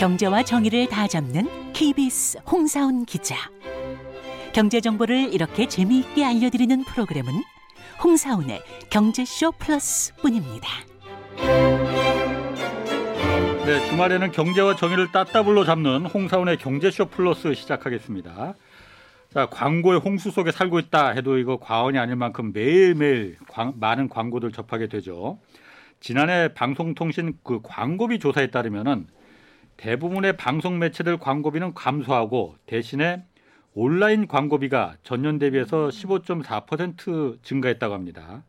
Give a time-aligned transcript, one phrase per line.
[0.00, 3.36] 경제와 정의를 다 잡는 KBS 홍사훈 기자.
[4.54, 7.30] 경제 정보를 이렇게 재미있게 알려드리는 프로그램은
[8.02, 10.68] 홍사훈의 경제쇼 플러스뿐입니다.
[13.66, 18.54] 네, 주말에는 경제와 정의를 따따블로 잡는 홍사훈의 경제쇼 플러스 시작하겠습니다.
[19.34, 24.50] 자, 광고의 홍수 속에 살고 있다 해도 이거 과언이 아닐 만큼 매일매일 광, 많은 광고들
[24.52, 25.38] 접하게 되죠.
[26.00, 29.06] 지난해 방송통신 그 광고비 조사에 따르면은
[29.80, 33.24] 대부분의 방송 매체들 광고비는 감소하고 대신에
[33.72, 38.44] 온라인 광고비가 전년 대비해서 15.4% 증가했다고 합니다.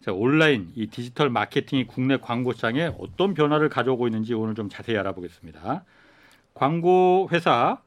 [0.00, 4.96] 자, 온라인 이 디지털 마케팅이 국내 광고 시장에 어떤 변화를 가져오고 있는지 오늘 좀 자세히
[4.96, 5.84] 알아보겠습니다.
[6.54, 7.82] 광고 회사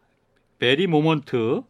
[0.59, 1.63] 베리 모먼트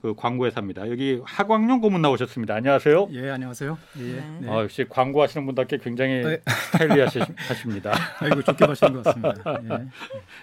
[0.00, 0.90] 그 광고 회사입니다.
[0.90, 2.54] 여기 하광룡 고문 나오셨습니다.
[2.54, 3.08] 안녕하세요.
[3.12, 3.78] 예, 안녕하세요.
[3.98, 4.24] 예.
[4.40, 4.48] 네.
[4.48, 6.40] 어, 역시 광고하시는 분답게 굉장히 네.
[6.72, 7.92] stylish하십니다.
[8.20, 9.60] 아이고 좋게 보시는 것 같습니다.
[9.62, 9.86] 예.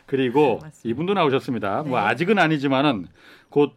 [0.05, 0.81] 그리고 맞습니다.
[0.83, 1.83] 이분도 나오셨습니다.
[1.83, 2.05] 뭐 네.
[2.05, 3.07] 아직은 아니지만은
[3.49, 3.73] 곧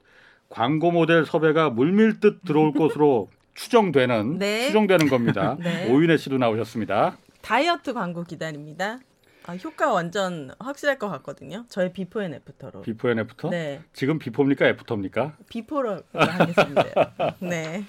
[0.51, 4.67] 광고 모델 섭외가 물밀듯 들어올 것으로 추정되는 네.
[4.67, 5.57] 추정되는 겁니다.
[5.61, 5.91] 네.
[5.91, 7.17] 오윤혜 씨도 나오셨습니다.
[7.41, 8.99] 다이어트 광고 기다립니다.
[9.47, 11.65] 아, 효과 완전 확실할 것 같거든요.
[11.69, 12.83] 저의 before and after로.
[12.83, 13.49] before and after?
[13.51, 15.37] 네, 지금 before입니까 after입니까?
[15.49, 17.35] before로 하겠습니다.
[17.41, 17.85] 네.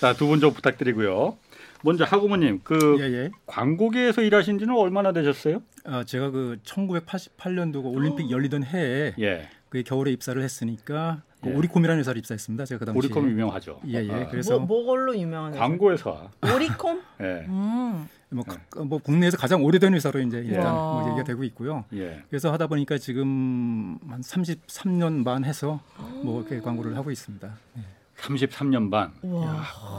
[0.00, 1.36] 자, 두 분 좀 부탁드리고요.
[1.82, 3.30] 먼저 하고모님, 그 예, 예.
[3.46, 5.62] 광고계에서 일하신 지는 얼마나 되셨어요?
[5.84, 9.48] 아, 제가 그 1988년도 올림픽 열리던 해에 예.
[9.68, 11.50] 그 겨울에 입사를 했으니까 그 예.
[11.52, 12.64] 오리콤이라는 회사를 입사했습니다.
[12.64, 12.98] 제가 그 당시에.
[12.98, 13.80] 오리콤 유명하죠.
[13.86, 14.12] 예, 예.
[14.12, 15.60] 아, 그래서 뭐, 뭐걸로 유명한 회사?
[15.62, 16.28] 광고 회사.
[16.42, 17.00] 오리콤?
[17.20, 17.24] 예.
[17.48, 18.08] 음.
[18.30, 20.72] 뭐, 가- 뭐 국내에서 가장 오래된 회사로 이제 일단 와.
[21.00, 21.84] 뭐 얘기가 되고 있고요.
[21.94, 22.22] 예.
[22.28, 25.80] 그래서 하다 보니까 지금 한 33년 반 해서
[26.22, 27.48] 뭐 이렇게 광고를 하고 있습니다.
[27.78, 27.82] 예.
[28.20, 29.12] 33년 반.
[29.22, 29.44] 와.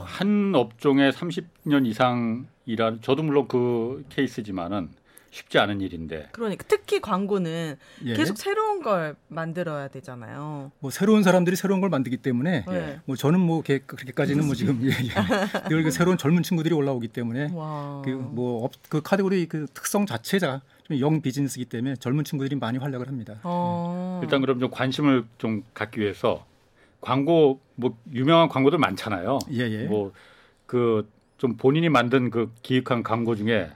[0.06, 4.90] 한 업종에 30년 이상 일하는 저도 물론 그 케이스지만은
[5.32, 6.30] 쉽지 않은 일인데.
[6.32, 7.76] 그러니까 특히 광고는
[8.06, 8.14] 예.
[8.16, 10.72] 계속 새로운 걸 만들어야 되잖아요.
[10.80, 13.00] 뭐 새로운 사람들이 새로운 걸 만들기 때문에 네.
[13.06, 14.90] 뭐 저는 뭐 게- 그렇게까지는 뭐 지금 예, 예.
[15.70, 18.02] 늘그 새로운 젊은 친구들이 올라오기 때문에 와.
[18.04, 23.36] 그뭐그 카테고리 그 특성 자체가 좀영 비즈니스이기 때문에 젊은 친구들이 많이 활약을 합니다.
[23.44, 24.20] 어.
[24.24, 26.46] 일단 그럼 좀 관심을 좀 갖기 위해서
[27.02, 29.40] 광고 뭐 유명한 광고들 많잖아요.
[29.52, 29.84] 예, 예.
[29.86, 31.08] 뭐그
[31.38, 33.70] 좀 본인이 만든 그 기획한 광고 중에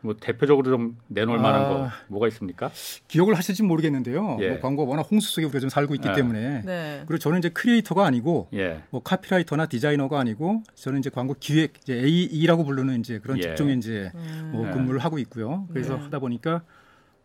[0.00, 1.68] 뭐 대표적으로 좀 내놓을 만한 아.
[1.68, 2.70] 거 뭐가 있습니까?
[3.08, 4.38] 기억을 하실지 모르겠는데요.
[4.40, 4.50] 예.
[4.50, 6.14] 뭐 광고가 워낙 홍수 속에 우리가 좀 살고 있기 네.
[6.14, 7.02] 때문에 네.
[7.06, 8.82] 그리고 저는 이제 크리에이터가 아니고 예.
[8.90, 13.42] 뭐 카피라이터나 디자이너가 아니고 저는 이제 광고 기획 이제 AE라고 부르는 이제 그런 예.
[13.42, 14.50] 직종에 이제 음.
[14.52, 14.72] 뭐 네.
[14.72, 15.66] 근무를 하고 있고요.
[15.72, 16.02] 그래서 네.
[16.04, 16.62] 하다 보니까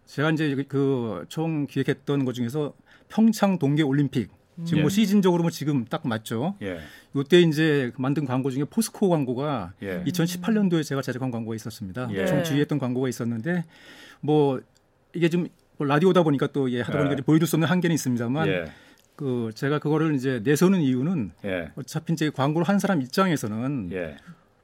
[0.05, 2.73] 제가 이제 그 총 기획했던 것 중에서
[3.09, 4.29] 평창 동계 올림픽
[4.65, 4.81] 지금 예.
[4.81, 6.55] 뭐 시즌적으로 뭐 지금 딱 맞죠.
[6.61, 6.79] 예.
[7.15, 10.03] 요때 이제 만든 광고 중에 포스코 광고가 예.
[10.03, 12.07] 2018년도에 제가 제작한 광고가 있었습니다.
[12.11, 12.25] 예.
[12.25, 13.63] 총 지휘했던 광고가 있었는데
[14.21, 14.61] 뭐
[15.13, 15.47] 이게 좀
[15.79, 17.21] 라디오다 보니까 또 예, 하다 보니까 예.
[17.21, 18.65] 보여줄 수 없는 한계는 있습니다만 예.
[19.15, 21.71] 그 제가 그거를 이제 내서는 이유는 예.
[21.75, 24.17] 어차피 이제 광고를 한 사람 입장에서는 예.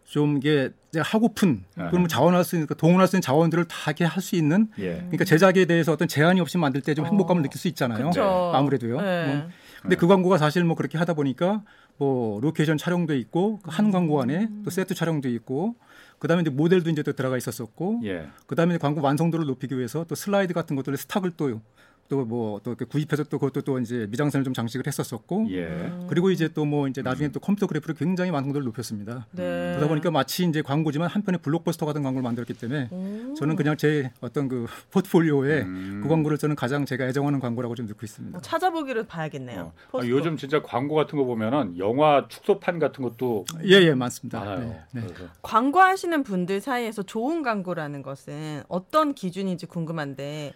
[0.06, 1.64] 좀 이게 이제 하고픈.
[1.76, 4.96] 그러면 자원할 수 있는 그 동원할 수 있는 자원들을 다 이렇게 할 수 있는 예.
[4.96, 7.08] 그러니까 제작에 대해서 어떤 제한이 없이 만들 때좀 어.
[7.08, 8.08] 행복감을 느낄 수 있잖아요.
[8.10, 8.52] 그쵸.
[8.56, 9.02] 아무래도요.
[9.02, 9.26] 네.
[9.36, 9.50] 뭐
[9.82, 11.64] 근데 그 광고가 사실 뭐 그렇게 하다 보니까
[11.98, 15.76] 뭐 로케이션 촬영도 있고 그 한 광고 안에 또 세트 촬영도 있고
[16.20, 18.30] 그다음에 이제 모델도 이제 또 들어가 있었었고 예.
[18.48, 21.62] 그다음에 광고 완성도를 높이기 위해서 또 슬라이드 같은 것들을 stock을 또
[22.10, 25.92] 또 뭐 또 구입해서 또 그것도 또 이제 미장센을 좀 장식을 했었었고 예.
[26.10, 29.26] 그리고 이제 또 뭐 이제 나중에 또 컴퓨터 그래픽을 굉장히 완성도를 높였습니다.
[29.32, 29.72] 네.
[29.76, 33.36] 그러다 보니까 마치 이제 광고지만 한편의 블록버스터 같은 광고를 만들었기 때문에 음.
[33.38, 36.00] 저는 그냥 제 어떤 그 포트폴리오에 음.
[36.04, 38.38] 그 광고를 저는 가장 제가 애정하는 광고라고 좀 두고 있습니다.
[38.38, 39.72] 어, 찾아보기를 봐야겠네요.
[39.92, 40.00] 어.
[40.02, 40.08] 아.
[40.08, 44.40] 요즘 진짜 광고 같은 거 보면은 영화 축소판 같은 것도 예, 예, 많습니다.
[44.40, 44.60] 많아요.
[44.60, 45.02] 네, 네.
[45.08, 50.54] 그래서 광고하시는 분들 사이에서 좋은 광고라는 것은 어떤 기준인지 궁금한데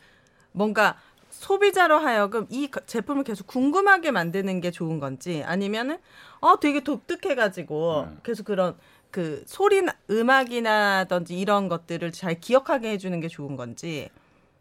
[0.51, 0.97] 뭔가
[1.43, 5.97] 소비자로 하여금 이 가- 제품을 계속 궁금하게 만드는 게 좋은 건지 아니면은
[6.39, 8.17] 어 되게 독특해가지고 네.
[8.23, 8.77] 계속 그런
[9.11, 14.09] 그 소리나 음악이나든지 이런 것들을 잘 기억하게 해주는 게 좋은 건지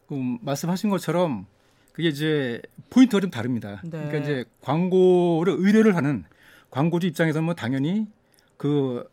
[0.08, 1.46] 그 말씀하신 것처럼
[1.92, 3.80] 그게 이제 포인트가 좀 다릅니다.
[3.84, 3.90] 네.
[3.90, 6.24] 그러니까 이제 광고를 의뢰를 하는
[6.70, 8.08] 광고주 입장에서는 뭐 당연히
[8.56, 9.08] 그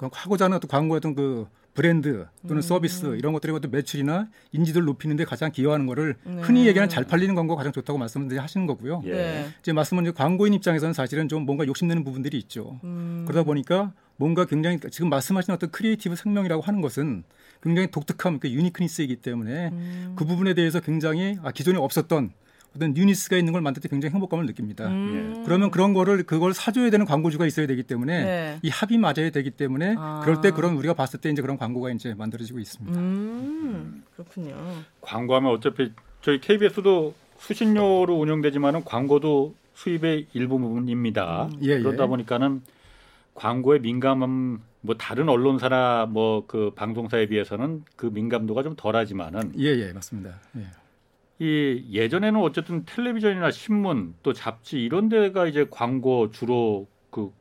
[0.00, 2.60] 하고자 하는 어떤 광고의 어떤 그 브랜드 또는 음.
[2.60, 6.42] 서비스 이런 것들의 어떤 매출이나 인지도를 높이는데 가장 기여하는 거를 네.
[6.42, 9.02] 흔히 얘기하는 잘 팔리는 광고가 가장 좋다고 말씀을 하시는 거고요.
[9.04, 9.12] 예.
[9.12, 9.46] 네.
[9.60, 12.80] 이제 말씀은 이제 광고인 입장에서는 사실은 좀 뭔가 욕심내는 부분들이 있죠.
[12.82, 13.24] 음.
[13.28, 17.22] 그러다 보니까 뭔가 굉장히 지금 말씀하신 어떤 creative 생명이라고 하는 것은
[17.62, 20.14] 굉장히 독특함, 그 유니크니스이기 때문에 음.
[20.16, 22.32] 그 부분에 대해서 굉장히 아, 기존에 없었던
[22.76, 24.86] 어떤 유니스가 있는 걸 만들 때 굉장히 행복감을 느낍니다.
[24.86, 25.42] 음.
[25.44, 28.58] 그러면 그런 거를 그걸 사줘야 되는 광고주가 있어야 되기 때문에 네.
[28.62, 30.20] 이 합이 맞아야 되기 때문에 아.
[30.22, 32.98] 그럴 때 그런 우리가 봤을 때 이제 그런 광고가 이제 만들어지고 있습니다.
[32.98, 34.54] 음, 그렇군요.
[35.00, 35.92] 광고하면 어차피
[36.22, 41.50] 저희 KBS도 수신료로 운영되지만은 광고도 수입의 일부분입니다.
[41.62, 41.78] 예, 예.
[41.78, 42.62] 그러다 보니까는
[43.34, 49.92] 광고에 민감한 뭐 다른 언론사나 뭐 그 방송사에 비해서는 그 민감도가 좀 덜하지만은 예, 예,
[49.92, 50.40] 맞습니다.
[50.56, 50.66] 예.
[51.40, 57.32] 이 예전에는 어쨌든 텔레비전이나 신문 또 잡지 이런 데가 이제 광고 주로 그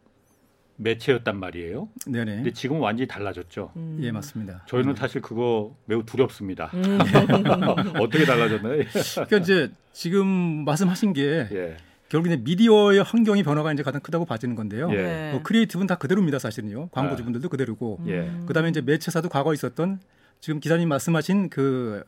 [0.75, 1.89] 매체였단 말이에요.
[2.05, 2.35] 네네.
[2.35, 3.71] 근데 지금은 완전히 달라졌죠.
[3.75, 3.97] 음.
[4.01, 4.63] 예, 맞습니다.
[4.67, 6.69] 저희는 사실 그거 매우 두렵습니다.
[6.75, 6.99] 음.
[7.99, 8.83] 어떻게 달라졌나요?
[9.15, 10.27] 그러니까 이제 지금
[10.65, 11.77] 말씀하신 게 예.
[12.09, 14.89] 결국 이제 미디어의 환경이 변화가 이제 가장 크다고 봐지는 건데요.
[14.91, 14.95] 예.
[14.95, 15.31] 네.
[15.31, 16.89] 뭐 creative는 다 그대로입니다, 사실은요.
[16.89, 17.99] 광고주분들도 그대로고.
[18.05, 18.19] 예.
[18.19, 18.43] 음.
[18.45, 19.99] 그다음에 이제 매체사도 과거 있었던
[20.39, 22.03] 지금 기자님 말씀하신 그,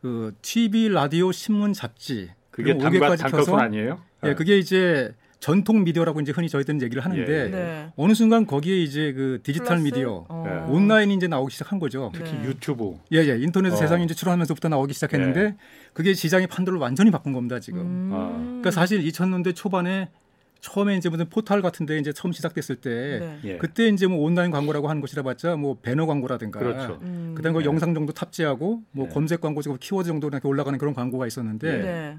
[0.00, 4.00] 그 TV, 라디오, 신문, 잡지 그게 5개까지 단가뿐 켜서 아니에요?
[4.24, 7.48] 예, 그게 이제 전통 미디어라고 이제 흔히 저희들은 얘기를 하는데 예, 예.
[7.48, 7.92] 네.
[7.96, 9.84] 어느 순간 거기에 이제 그 디지털 플러스?
[9.84, 10.44] 미디어, 어.
[10.46, 10.70] 예.
[10.72, 12.12] 온라인이 이제 나오기 시작한 거죠.
[12.14, 12.44] 특히 네.
[12.44, 12.98] 유튜브.
[13.12, 13.38] 예, 예.
[13.38, 13.76] 인터넷 어.
[13.76, 15.54] 세상이 이제 출현하면서부터 나오기 시작했는데 예.
[15.94, 17.80] 그게 시장의 판도를 완전히 바꾼 겁니다, 지금.
[17.80, 18.10] 음.
[18.12, 18.28] 아.
[18.36, 20.10] 그러니까 사실 2000년대 초반에
[20.60, 23.40] 처음에 이제 무슨 포털 같은데 이제 처음 시작됐을 때 네.
[23.44, 23.58] 예.
[23.58, 26.98] 그때 이제 뭐 온라인 광고라고 하는 것이라 봤자 뭐 배너 광고라든가 그렇죠.
[27.02, 27.34] 음.
[27.36, 27.64] 그다음에 그 네.
[27.66, 29.12] 영상 정도 탑재하고 뭐 네.
[29.12, 31.82] 검색 광고 지금 키워드 정도 이렇게 올라가는 그런 광고가 있었는데 네.
[31.82, 32.18] 네.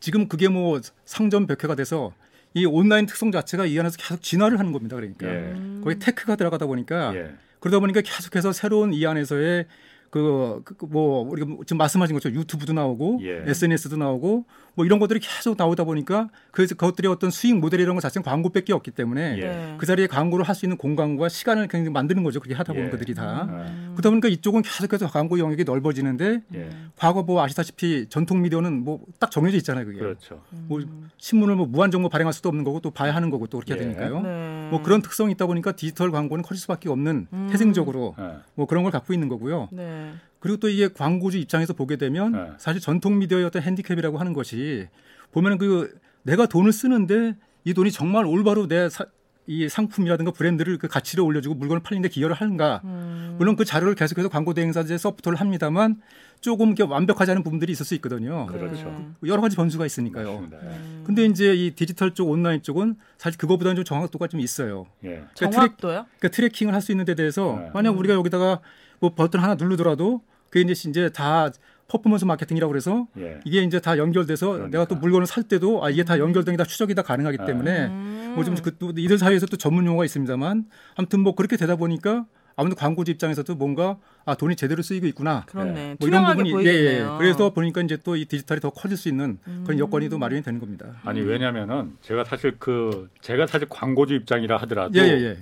[0.00, 2.12] 지금 그게 뭐 상점 백회가 돼서
[2.54, 4.96] 이 온라인 특성 자체가 이 안에서 계속 진화를 하는 겁니다.
[4.96, 5.32] 그러니까 예.
[5.52, 5.80] 음.
[5.84, 7.32] 거기 테크가 들어가다 보니까 예.
[7.60, 9.66] 그러다 보니까 계속해서 새로운 이 안에서의
[10.10, 13.42] 그, 그, 그 뭐, 우리가 뭐 지금 말씀하신 것처럼 유튜브도 나오고, 예.
[13.46, 14.44] SNS도 나오고,
[14.74, 18.72] 뭐 이런 것들이 계속 나오다 보니까, 그래서 그것들의 어떤 수익 모델 이런 것 자체는 광고밖에
[18.72, 19.40] 없기 때문에, 예.
[19.40, 19.74] 네.
[19.78, 22.40] 그 자리에 광고를 할 수 있는 공간과 시간을 굉장히 만드는 거죠.
[22.40, 22.90] 그렇게 하다 보면 예.
[22.90, 23.44] 그들이 다.
[23.48, 23.92] 음.
[23.94, 26.70] 그러다 보니까 이쪽은 계속해서 광고 영역이 넓어지는데, 예.
[26.96, 29.84] 과거 뭐 아시다시피 전통 미디어는 뭐 딱 정해져 있잖아요.
[29.84, 29.98] 그게.
[29.98, 30.40] 그렇죠.
[30.50, 30.80] 뭐
[31.18, 33.78] 신문을 뭐 무한 정보 발행할 수도 없는 거고 또 봐야 하는 거고 또 그렇게 예.
[33.78, 34.20] 되니까요.
[34.20, 34.68] 네.
[34.70, 37.48] 뭐 그런 특성이 있다 보니까 디지털 광고는 커질 수밖에 없는 음.
[37.50, 38.36] 태생적으로 예.
[38.54, 39.68] 뭐 그런 걸 갖고 있는 거고요.
[39.72, 39.97] 네.
[40.40, 42.50] 그리고 또 이게 광고주 입장에서 보게 되면 네.
[42.58, 44.86] 사실 전통 미디어의 어떤 핸디캡이라고 하는 것이
[45.32, 51.24] 보면은 그 내가 돈을 쓰는데 이 돈이 정말 올바로 내 이 상품이라든가 브랜드를 그 가치를
[51.24, 52.82] 올려주고 물건을 팔리는데 기여를 하는가.
[52.84, 53.34] 음.
[53.38, 56.00] 물론 그 자료를 계속해서 광고 대행사에서 서포트를 합니다만
[56.40, 58.46] 조금 이게 완벽하지 않은 부분들이 있을 수 있거든요.
[58.46, 59.12] 그렇죠.
[59.26, 60.40] 여러 가지 변수가 있으니까요.
[60.40, 60.58] 맞습니다.
[60.64, 60.78] 예.
[61.04, 64.86] 근데 이제 이 디지털 쪽 온라인 쪽은 사실 그거보다는 좀 정확도가 좀 있어요.
[65.02, 65.08] 예.
[65.08, 66.06] 그러니까 트랙, 정확도요?
[66.18, 67.70] 그러니까 tracking을 할 수 있는 데 대해서 네.
[67.74, 68.60] 만약 우리가 여기다가
[69.00, 71.50] 뭐 버튼 하나 누르더라도 그게 이제 이제 다
[71.88, 73.40] 퍼포먼스 마케팅이라고 그래서 예.
[73.44, 74.70] 이게 이제 다 연결돼서 그러니까.
[74.70, 77.46] 내가 또 물건을 살 때도 아 이게 다 연결된 다 추적이 다 가능하기 네.
[77.46, 78.32] 때문에 음.
[78.34, 80.66] 뭐좀 그, 또 이들 사이에서 또 전문 용어가 있습니다만
[80.96, 85.96] 아무튼 뭐 그렇게 되다 보니까 아무튼 광고주 입장에서도 뭔가 아 돈이 제대로 쓰이고 있구나 그렇네.
[85.98, 86.54] 뭐 이런 부분이 예, 예.
[86.54, 87.16] 보이겠네요.
[87.18, 89.78] 그래서 보니까 이제 또 이 디지털이 더 커질 수 있는 그런 음.
[89.78, 90.96] 여건이 또 마련이 되는 겁니다.
[91.04, 95.38] 아니 왜냐면은 제가 사실 그 제가 사실 광고주 입장이라 하더라도 예, 예, 예.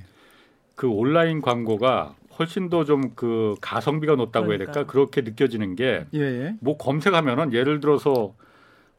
[0.76, 4.92] 그 온라인 광고가 훨씬 더 좀 그 가성비가 높다고 해야 될까 그러니까.
[4.92, 6.56] 그렇게 느껴지는 게 예, 예.
[6.60, 8.34] 뭐 검색하면은 예를 들어서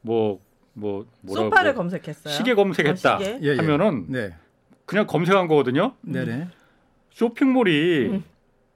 [0.01, 0.39] 뭐뭐
[1.21, 2.33] 뭐라고 소파를 뭐 검색했어요.
[2.33, 3.39] 시계 검색했다 어, 시계?
[3.41, 3.55] 예, 예.
[3.57, 4.33] 하면은 네.
[4.85, 5.93] 그냥 검색한 거거든요.
[6.01, 6.47] 네, 네.
[7.11, 8.23] 쇼핑몰이 음.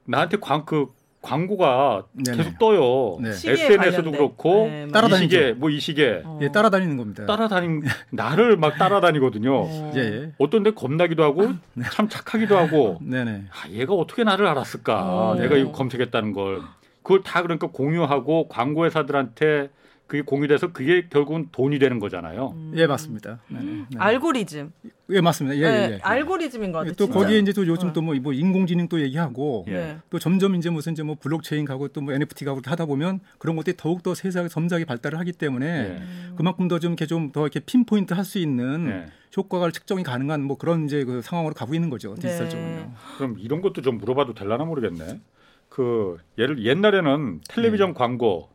[0.05, 0.87] 나한테 광그
[1.21, 2.37] 광고가 네네.
[2.37, 3.17] 계속 떠요.
[3.21, 3.29] 네.
[3.29, 4.11] SNS도 관련된.
[4.11, 4.87] 그렇고 네, 맞아요.
[4.87, 5.37] 이 따라다니죠.
[5.37, 6.39] 시계 뭐 이 시계 어.
[6.41, 7.25] 예, 따라다니는 겁니다.
[7.25, 7.81] 따라다니
[8.11, 9.55] 나를 막 따라다니거든요.
[9.55, 9.91] 어.
[9.95, 10.31] 예, 예.
[10.39, 11.49] 어떤 데 겁나기도 하고
[11.93, 13.43] 참 착하기도 하고 네, 네.
[13.51, 15.29] 아, 얘가 어떻게 나를 알았을까?
[15.31, 15.35] 어.
[15.35, 16.61] 내가 이거 검색했다는 걸.
[17.03, 19.69] 그걸 다 그러니까 공유하고 광고 회사들한테
[20.11, 22.51] 그게 공유돼서 그게 결국은 돈이 되는 거잖아요.
[22.53, 22.73] 음.
[22.75, 23.39] 예, 맞습니다.
[23.47, 23.71] 네, 네.
[23.89, 23.97] 네.
[23.97, 24.73] 알고리즘.
[25.11, 25.55] 예, 맞습니다.
[25.55, 25.99] 예, 네, 예, 예.
[26.01, 26.93] 알고리즘인 것 같아요.
[26.95, 27.17] 또 진짜.
[27.17, 27.93] 거기에 이제 또 요즘 어.
[27.93, 29.71] 또뭐 인공지능 또 얘기하고 예.
[29.71, 29.97] 네.
[30.09, 33.21] 또 점점 이제 무슨 이제 뭐 블록체인 가고 또 뭐 NFT 가고 이렇게 하다 보면
[33.37, 36.01] 그런 것들이 더욱 더 세세하게 점잖게 발달을 하기 때문에 예.
[36.35, 39.05] 그만큼 더 좀 이렇게 좀 더 이렇게 핀포인트 할 수 있는 예.
[39.37, 42.89] 효과가 측정이 가능한 뭐 그런 이제 그 상황으로 가고 있는 거죠 디지털 네.
[43.15, 45.21] 그럼 이런 것도 좀 물어봐도 될라나 모르겠네.
[45.69, 48.49] 그 예를 옛날에는 텔레비전 광고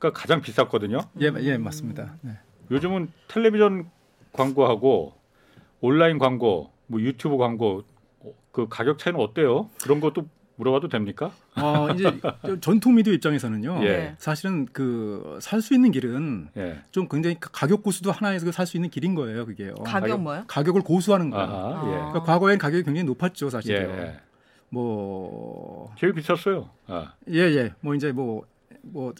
[0.00, 0.98] 가 가장 비쌌거든요.
[1.20, 2.16] 예, 예, 맞습니다.
[2.22, 2.32] 네.
[2.70, 3.90] 요즘은 텔레비전
[4.32, 5.14] 광고하고
[5.80, 7.84] 온라인 광고, 뭐 유튜브 광고
[8.20, 9.70] 어, 그 가격 차이는 어때요?
[9.82, 11.32] 그런 것도 물어봐도 됩니까?
[11.56, 12.04] 어, 이제
[12.46, 13.80] 저 전통 미디어 입장에서는요.
[13.84, 14.14] 예.
[14.18, 16.78] 사실은 그 살 수 있는 길은 예.
[16.90, 19.74] 좀 굉장히 가격 고수도 하나에서 살 수 있는 길인 거예요, 그게요.
[19.84, 20.44] 가격 뭐요?
[20.46, 21.46] 가격을 고수하는 거예요.
[21.46, 21.80] 아하, 아.
[21.82, 23.50] 그러니까 과거엔 가격이 굉장히 높았죠, 예.
[23.50, 23.76] 사실요.
[23.78, 24.20] 예.
[24.70, 26.70] 뭐 제일 비쌌어요.
[26.86, 27.12] 아.
[27.30, 27.74] 예, 예.
[27.80, 28.44] 뭐 이제 뭐
[28.86, 29.14] 뭐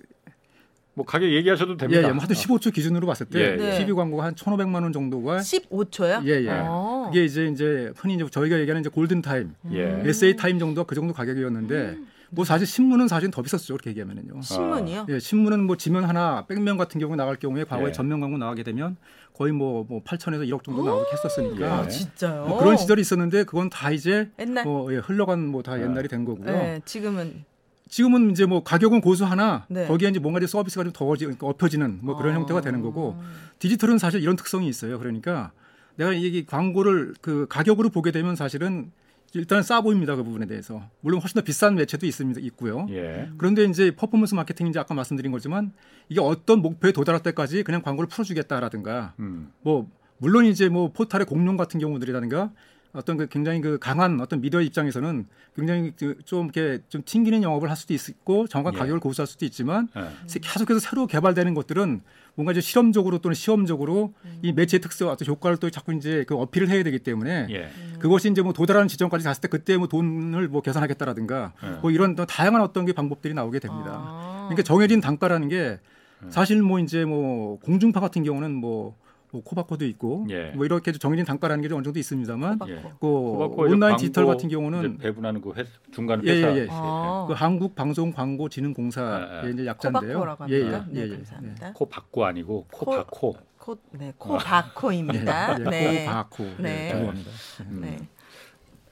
[0.95, 2.03] 뭐 가격 얘기하셔도 예, 됩니다.
[2.09, 2.13] 예.
[2.13, 3.79] 뭐 하여튼 15초 기준으로 봤을 때 예, 예.
[3.79, 6.25] TV 광고가 한 1,500만 원 정도가 15초요?
[6.27, 6.49] 예, 예.
[6.51, 7.07] 어.
[7.09, 10.01] 그게 이제 이제 흔히 이제 저희가 얘기하는 이제 골든 타임, 예.
[10.05, 11.97] SA 타임 정도가 그 정도 가격이었는데
[12.31, 13.75] 뭐 사실 신문은 사실 더 비쌌죠.
[13.75, 14.41] 그렇게 얘기하면은요.
[14.43, 15.07] 신문이요?
[15.09, 17.93] 예, 신문은 뭐 지면 하나 백면 같은 경우 나갈 경우에 과거에 예.
[17.93, 18.97] 전면 광고 나가게 되면
[19.35, 21.71] 거의 뭐, 뭐 8천에서 1억 정도 나오게 했었으니까 예.
[21.71, 22.47] 아, 진짜요?
[22.47, 24.65] 뭐 그런 시절이 있었는데 그건 다 이제 옛날.
[24.65, 26.47] 뭐 예, 흘러간 뭐 다 옛날이 된 거고요.
[26.47, 27.45] 네, 지금은
[27.89, 29.87] 지금은 이제 뭐 가격은 고수 하나 네.
[29.87, 32.39] 거기에 이제 뭔가 이제 서비스가 좀 더워지 그러니까 엎혀지는 뭐 그런 아.
[32.39, 33.21] 형태가 되는 거고
[33.59, 34.99] 디지털은 사실 이런 특성이 있어요.
[34.99, 35.53] 그러니까
[35.97, 38.91] 내가 이게 광고를 그 가격으로 보게 되면 사실은
[39.35, 40.15] 일단 싸 보입니다.
[40.15, 40.89] 그 부분에 대해서.
[41.01, 42.41] 물론 훨씬 더 비싼 매체도 있습니다.
[42.43, 42.87] 있고요.
[42.91, 43.29] 예.
[43.37, 45.73] 그런데 이제 퍼포먼스 마케팅 이제 아까 말씀드린 거지만
[46.09, 49.53] 이게 어떤 목표에 도달할 때까지 그냥 광고를 풀어주겠다라든가 음.
[49.63, 52.53] 뭐 물론 이제 뭐 포탈의 공룡 같은 경우들이라든가
[52.95, 57.77] 어떤 그 굉장히 그 강한 어떤 미디어 입장에서는 굉장히 그좀 이렇게 좀 튕기는 영업을 할
[57.77, 58.79] 수도 있고 정확한 예.
[58.79, 60.41] 가격을 고수할 수도 있지만 예.
[60.41, 62.03] 계속해서 새로 개발되는 것들은
[62.37, 66.69] 뭔가 이제 실험적으로 또는 시험적으로 이 매체의 특성 어떤 효과를 또 자꾸 이제 그 어필을
[66.69, 67.71] 해야 되기 때문에 예.
[67.99, 71.69] 그것이 이제 뭐 도달하는 지점까지 갔을 때 그때 뭐 돈을 뭐 계산하겠다라든가 예.
[71.81, 73.91] 뭐 이런 또 다양한 어떤 게 방법들이 나오게 됩니다.
[73.93, 74.49] 아.
[74.49, 75.81] 그러니까 정해진 단가라는 게
[76.23, 76.31] 음.
[76.31, 78.97] 사실 뭐 이제 뭐 공중파 같은 경우는 뭐,
[79.35, 80.53] 뭐 코바코도 있고 예.
[80.53, 82.71] 뭐 이렇게 정해진 단가라는 게 좀 어느 정도 있습니다만 코바코.
[82.71, 82.83] 예.
[82.83, 86.55] 그 코바코 온라인 디지털 같은 경우는 배분하는 그 회, 중간 예, 회사.
[86.57, 86.67] 예, 예.
[86.71, 87.25] 아.
[87.27, 89.51] 그 한국 방송 광고 진흥공사의 예, 예.
[89.53, 90.21] 이제 약자인데요.
[90.21, 90.87] 코바코라고 예, 합니다.
[90.93, 91.17] 예, 네, 예, 예.
[91.17, 91.73] 감사합니다.
[91.73, 93.37] 코 바코 아니고 코 코- 바코.
[93.59, 95.57] 코, 네, 코바코입니다.
[95.59, 96.05] 예, 네.
[96.07, 96.45] 코바코.
[96.45, 96.53] 네.
[96.59, 96.89] 네.
[96.93, 97.31] 죄송합니다.
[97.63, 97.81] 음.
[97.83, 98.09] 네.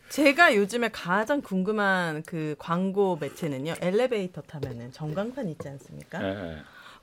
[0.09, 3.75] 제가 요즘에 가장 궁금한 그 광고 매체는요.
[3.81, 6.23] 엘리베이터 타면은 전광판 있지 않습니까?
[6.23, 6.57] 예, 예.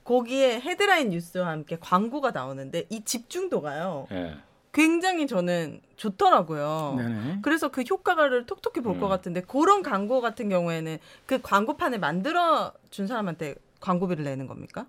[0.04, 4.06] 거기에 헤드라인 뉴스와 함께 광고가 나오는데 이 집중도가요.
[4.12, 4.36] 예.
[4.72, 6.94] 굉장히 저는 좋더라고요.
[6.96, 7.38] 네네.
[7.42, 9.08] 그래서 그 효과를 톡톡히 볼것 음.
[9.08, 14.86] 같은데 그런 광고 같은 경우에는 그 광고판을 만들어 준 사람한테 광고비를 내는 겁니까?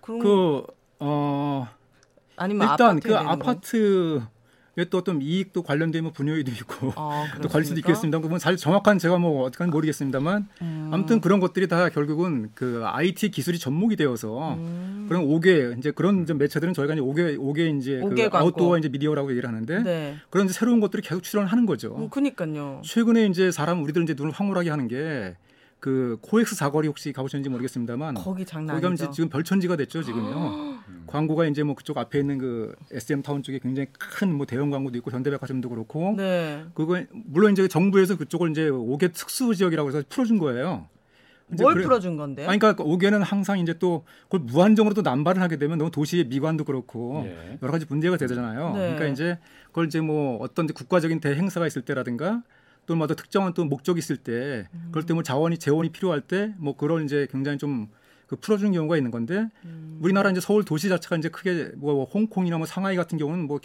[0.00, 0.66] 그럼 그
[1.00, 1.68] 어,
[2.36, 3.32] 아니면 일단 그 내는 건?
[3.32, 4.22] 아파트
[4.78, 7.80] 에또 어떤 이익도 관련되면 분요일도 있고 아, 또 관리 수도?
[7.80, 8.20] 있겠습니다.
[8.20, 10.90] 그건 잘 정확한 제가 뭐 어떻게 모르겠습니다만 음.
[10.92, 15.06] 아무튼 그런 것들이 다 결국은 그 IT 기술이 접목이 되어서 음.
[15.08, 18.36] 그런 5개 이제 그런 이제 매체들은 저희가 이제 5개 5개 이제 그.
[18.36, 20.16] 아웃도어 이제 미디어라고 얘기를 하는데 네.
[20.30, 21.96] 그런 새로운 것들이 계속 출연을 하는 거죠.
[21.96, 22.80] 음, 그니까요.
[22.84, 25.34] 최근에 이제 사람 우리들 이제 눈을 황홀하게 하는 게
[25.80, 29.04] 그 코엑스 사거리 혹시 가보셨는지 모르겠습니다만 거기 장난 거기 가면 아니죠.
[29.04, 30.78] 이제 지금 별천지가 됐죠 지금요.
[31.06, 34.98] 광고가 이제 뭐 그쪽 앞에 있는 그 SM 타운 쪽에 굉장히 큰 뭐 대형 광고도
[34.98, 36.64] 있고 현대백화점도 그렇고 네.
[36.74, 40.88] 그거 물론 이제 정부에서 그쪽을 이제 옥외 특수 지역이라고 해서 풀어준 거예요.
[41.50, 42.46] 뭘 그래- 풀어준 건데요?
[42.48, 46.64] 아니, 그러니까 옥외는 항상 이제 또 그걸 무한정으로 또 남발을 하게 되면 너무 도시의 미관도
[46.64, 47.58] 그렇고 예.
[47.62, 48.72] 여러 가지 문제가 되잖아요.
[48.74, 48.78] 네.
[48.80, 52.42] 그러니까 이제 그걸 이제 뭐 어떤 국가적인 대행사가 있을 때라든가
[52.88, 57.04] 또뭐 특정한 또 목적이 있을 때 그럴 때 뭐 자원이 재원이 필요할 때 뭐 그걸
[57.04, 57.88] 이제 굉장히 좀
[58.28, 59.98] 그 풀어주는 경우가 있는 건데 음.
[60.02, 63.58] 우리나라 이제 서울 도시 자체가 이제 크게 뭐 홍콩이나 뭐 상하이 같은 경우는 뭐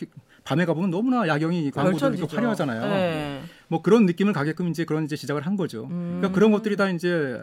[0.45, 2.81] 밤에 가보면 너무나 야경이 광고들이 화려하잖아요.
[2.81, 3.41] 네.
[3.67, 5.87] 뭐 그런 느낌을 가게끔 이제 그런 이제 시작을 한 거죠.
[5.91, 6.15] 음.
[6.19, 7.41] 그러니까 그런 것들이 다 이제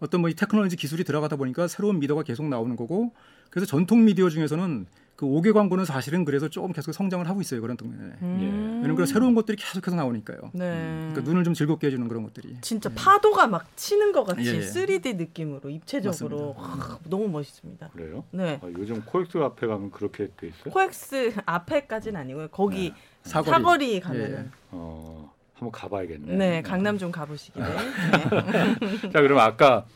[0.00, 3.12] 어떤 뭐 이 테크놀로지 기술이 들어가다 보니까 새로운 미디어가 계속 나오는 거고
[3.50, 4.86] 그래서 전통 미디어 중에서는
[5.22, 8.10] 그 옥외 광고는 사실은 그래서 조금 계속 성장을 하고 있어요 그런 동네에.
[8.22, 8.80] 음.
[8.82, 10.50] 왜냐면 그 새로운 것들이 계속해서 나오니까요.
[10.52, 11.10] 네.
[11.12, 12.56] 그러니까 눈을 좀 즐겁게 해주는 그런 것들이.
[12.60, 14.60] 진짜 파도가 막 치는 것 같이 예, 예.
[14.60, 17.90] 3D 느낌으로 입체적으로 와, 너무 멋있습니다.
[17.90, 18.24] 그래요?
[18.32, 18.58] 네.
[18.64, 20.72] 아, 요즘 코엑스 앞에 가면 그렇게 돼 있어요?
[20.72, 22.48] 코엑스 앞에까지는 아니고요.
[22.48, 22.94] 거기 네.
[23.22, 23.50] 사거리.
[23.52, 24.50] 사거리, 가면은 예.
[24.72, 26.34] 어, 한번 가봐야겠네.
[26.34, 27.64] 네, 강남 좀 가보시기를.
[27.64, 27.76] 아.
[28.50, 29.10] 네.
[29.12, 29.86] 자, 그럼 아까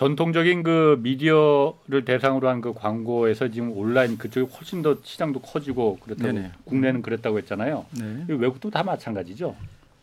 [0.00, 6.32] 전통적인 그 미디어를 대상으로 한 그 광고에서 지금 온라인 그쪽이 훨씬 더 시장도 커지고 그렇다고
[6.32, 6.52] 네네.
[6.64, 7.86] 국내는 그랬다고 했잖아요.
[7.98, 8.24] 네.
[8.28, 9.54] 이 외국도 다 마찬가지죠.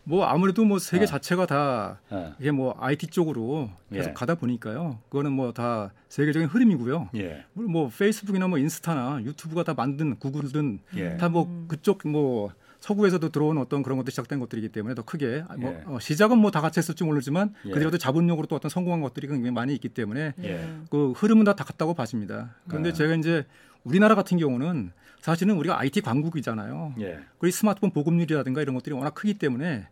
[0.03, 1.07] 뭐 아무래도 뭐 세계 아.
[1.07, 2.33] 자체가 다 예.
[2.39, 4.13] 이게 뭐 IT 쪽으로 계속 예.
[4.13, 4.99] 가다 보니까요.
[5.09, 7.09] 그거는 뭐 다 세계적인 흐름이고요.
[7.17, 7.43] 예.
[7.53, 11.17] 물론 뭐 페이스북이나 뭐 인스타나 유튜브가 다 만든 구글든 예.
[11.17, 12.51] 다뭐 그쪽 뭐
[12.87, 15.83] 서구에서도 들어온 어떤 그런 것들이 시작된 것들이기 때문에 더 크게 아, 뭐 예.
[15.85, 17.71] 어, 시작은 뭐 다 같이 했을지 모르지만 예.
[17.71, 20.69] 그들도 자본력으로 또 어떤 성공한 것들이 굉장히 많이 있기 때문에 예.
[20.89, 22.55] 그 흐름은 다 같다고 봐집니다.
[22.67, 22.97] 그런데 네.
[22.97, 23.45] 제가 이제
[23.83, 26.93] 우리나라 같은 경우는 사실은 우리가 IT 강국이잖아요.
[27.01, 27.19] 예.
[27.39, 29.87] 그리고 스마트폰 보급률이라든가 이런 것들이 워낙 크기 때문에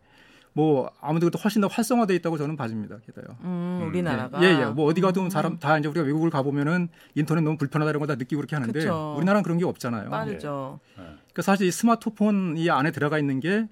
[0.56, 2.96] 뭐 아무래도 훨씬 더 활성화돼 있다고 저는 봐집니다.
[3.04, 3.36] 게다가.
[3.42, 4.42] 음, 우리나라가.
[4.42, 4.64] 예, 예.
[4.64, 8.38] 뭐 어디 가도 사람 다 이제 우리가 외국을 가보면은 인터넷 너무 불편하다 이런 거다 느끼고
[8.40, 9.14] 그렇게 하는데 그쵸.
[9.18, 10.08] 우리나라는 그런 게 없잖아요.
[10.08, 10.80] 빠르죠.
[10.94, 13.68] 그러니까 사실 이 스마트폰 이 안에 들어가 있는 게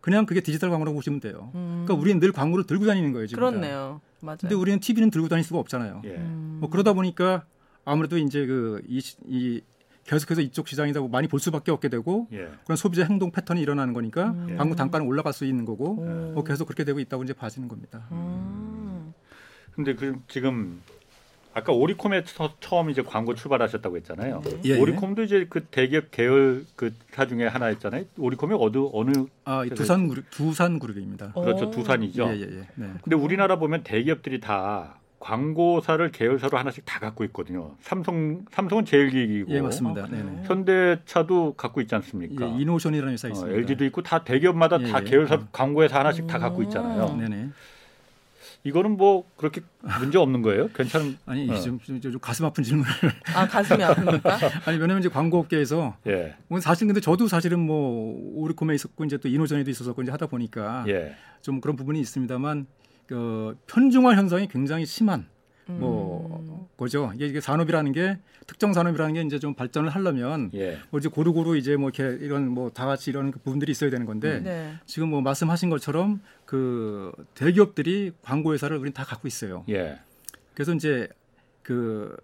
[0.00, 1.50] 그냥 그게 디지털 광고라고 보시면 돼요.
[1.56, 3.40] 음, 그러니까 우리는 늘 광고를 들고 다니는 거예요, 지금.
[3.42, 3.50] 다.
[3.50, 4.00] 그렇네요.
[4.20, 4.38] 맞아요.
[4.40, 6.02] 근데 우리는 TV는 들고 다닐 수가 없잖아요.
[6.04, 6.10] 예.
[6.10, 6.58] 음.
[6.60, 7.46] 뭐 그러다 보니까
[7.84, 9.60] 아무래도 이제 그이 이
[10.08, 12.48] 계속해서 이쪽 시장에서 많이 볼 수밖에 없게 되고 예.
[12.64, 14.56] 그런 소비자 행동 패턴이 일어나는 거니까 음.
[14.56, 16.32] 광고 단가는 올라갈 수 있는 거고 오.
[16.32, 18.06] 뭐 계속 그렇게 되고 있다고 이제 봐지는 겁니다.
[18.10, 19.12] 음.
[19.72, 20.80] 근데 그 지금
[21.52, 24.40] 아까 오리콤에 처, 처음 이제 광고 출발하셨다고 했잖아요.
[24.44, 24.60] 네.
[24.64, 24.80] 예, 예.
[24.80, 28.04] 오리콤도 이제 그 대기업 계열 그사 중에 하나였잖아요.
[28.16, 31.32] 오리콤이 어느 어느 아, 두산 그룹 두산 그룹입니다.
[31.34, 31.42] 어.
[31.42, 32.28] 그렇죠 두산이죠.
[32.28, 32.66] 예, 예, 예.
[32.76, 32.92] 네.
[33.02, 37.74] 근데 우리나라 보면 대기업들이 다 광고사를 계열사로 하나씩 다 갖고 있거든요.
[37.80, 40.04] 삼성 삼성은 제일기획이고 예, 맞습니다.
[40.04, 40.22] 아, 네?
[40.22, 40.42] 네.
[40.44, 42.46] 현대차도 갖고 있지 않습니까?
[42.46, 43.58] 예, 이노션이라는 회사 어, 있습니다.
[43.58, 45.04] LG도 있고 다 대기업마다 예, 다 예.
[45.04, 45.48] 계열사 음.
[45.50, 47.06] 광고회사 하나씩 다 갖고 있잖아요.
[47.06, 47.18] 음.
[47.20, 47.48] 네네.
[48.64, 49.60] 이거는 뭐 그렇게
[50.00, 50.68] 문제 없는 거예요?
[50.68, 51.16] 괜찮은?
[51.26, 51.60] 아니 어.
[51.60, 52.90] 좀, 좀, 좀 가슴 아픈 질문을
[53.34, 54.22] 아 가슴이 아픕니까?
[54.66, 59.28] 아니 왜냐면 이제 광고업계에서 예, 뭐 사실 근데 저도 사실은 뭐 오리콤에 있었고 이제 또
[59.28, 62.66] 이노전에도 있었었고 이제 하다 보니까 예, 좀 그런 부분이 있습니다만
[63.08, 65.26] 그 편중화 현상이 굉장히 심한
[65.70, 65.78] 음.
[65.80, 67.10] 뭐 거죠.
[67.14, 71.56] 이게, 이게 산업이라는 게 특정 산업이라는 게 이제 좀 발전을 하려면 예, 뭐 이제 고루고루
[71.56, 74.74] 이제 뭐 이렇게 이런 뭐 다 같이 이런 그 부분들이 있어야 되는 건데 네.
[74.86, 79.64] 지금 뭐 말씀하신 것처럼 그 대기업들이 광고 회사를 우린 다 갖고 있어요.
[79.68, 79.98] 예,
[80.54, 81.08] 그래서 이제
[81.62, 82.16] 그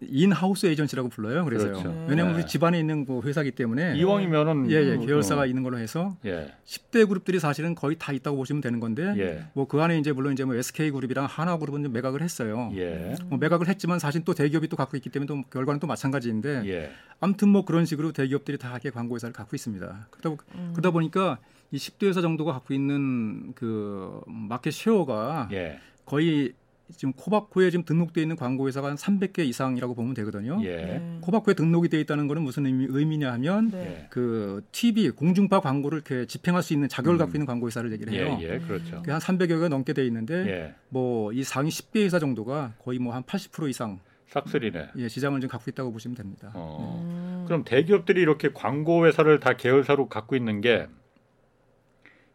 [0.00, 1.44] in-house agency라고 불러요.
[1.44, 1.72] 그래서요.
[1.72, 1.88] 그렇죠.
[2.08, 2.40] 왜냐하면 네.
[2.42, 6.16] 우리 집안에 있는 그 회사기 때문에 이왕이면은 예, 예, 그, 계열사가 어, 있는 걸로 해서
[6.24, 10.32] 예, 10대 그룹들이 사실은 거의 다 있다고 보시면 되는 건데 예, 뭐그 안에 이제 물론
[10.34, 12.70] 이제 뭐 SK 그룹이랑 하나 그룹은 좀 매각을 했어요.
[12.76, 16.62] 예, 뭐 매각을 했지만 사실 또 대기업이 또 갖고 있기 때문에 또 결과는 또 마찬가지인데
[16.66, 16.90] 예,
[17.20, 20.06] 아무튼 뭐 그런 식으로 대기업들이 다 하게 광고 회사를 갖고 있습니다.
[20.10, 20.70] 그러다, 보- 음.
[20.74, 21.38] 그러다 보니까
[21.72, 26.52] 이 10대 회사 정도가 갖고 있는 그 마켓 쉐어가 예, 거의
[26.96, 30.58] 지금 코바코에 지금 등록돼 있는 광고 회사가 한 300개 이상이라고 보면 되거든요.
[30.62, 31.18] 예, 네.
[31.20, 33.78] 코바코에 등록이 돼 있다는 거는 무슨 의미, 의미냐 하면 네.
[33.78, 37.18] 예, 그 TV 공중파 광고를 이렇게 집행할 수 있는 자격을 음.
[37.18, 38.38] 갖고 있는 광고 회사를 얘기를 해요.
[38.40, 38.96] 예, 예, 그렇죠.
[39.06, 43.22] 한 300여 개가 넘게 돼 있는데 예, 뭐이 상위 10개 회사 정도가 거의 뭐 한
[43.22, 44.90] 80% 이상 싹쓸이네.
[44.96, 46.52] 예, 시장을 좀 갖고 있다고 보시면 됩니다.
[46.54, 47.02] 어.
[47.02, 47.44] 음.
[47.46, 50.86] 그럼 대기업들이 이렇게 광고 회사를 다 계열사로 갖고 있는 게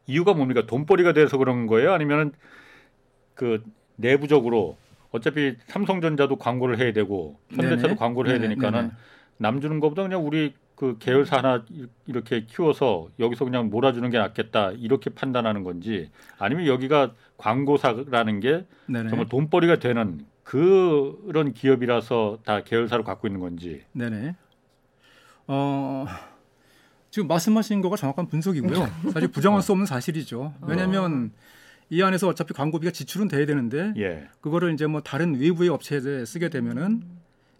[0.08, 0.66] 이유가 뭡니까?
[0.66, 1.94] 돈벌이가 돼서 그런 거예요?
[1.94, 2.32] 아니면은
[3.36, 3.64] 그
[3.96, 4.78] 내부적으로
[5.12, 7.96] 어차피 삼성전자도 광고를 해야 되고 현대차도 네네.
[7.96, 8.92] 광고를 해야 네네, 되니까는 네네.
[9.38, 11.64] 남 주는 것보다 그냥 우리 그 계열사 하나
[12.08, 16.10] 이렇게 키워서 여기서 그냥 몰아주는 게 낫겠다 이렇게 판단하는 건지
[16.40, 19.10] 아니면 여기가 광고사라는 게 네네.
[19.10, 24.36] 정말 돈벌이가 되는 그런 기업이라서 다 계열사로 갖고 있는 건지 네네.
[25.48, 26.06] 어,
[27.12, 28.74] 지금 말씀하신 거가 정확한 분석이고요.
[29.12, 30.54] 사실 부정할 수 없는 사실이죠.
[30.62, 31.32] 왜냐하면
[31.90, 36.50] 이 안에서 어차피 광고비가 지출은 돼야 되는데 예 그거를 이제 뭐 다른 외부의 업체에 쓰게
[36.50, 37.04] 되면은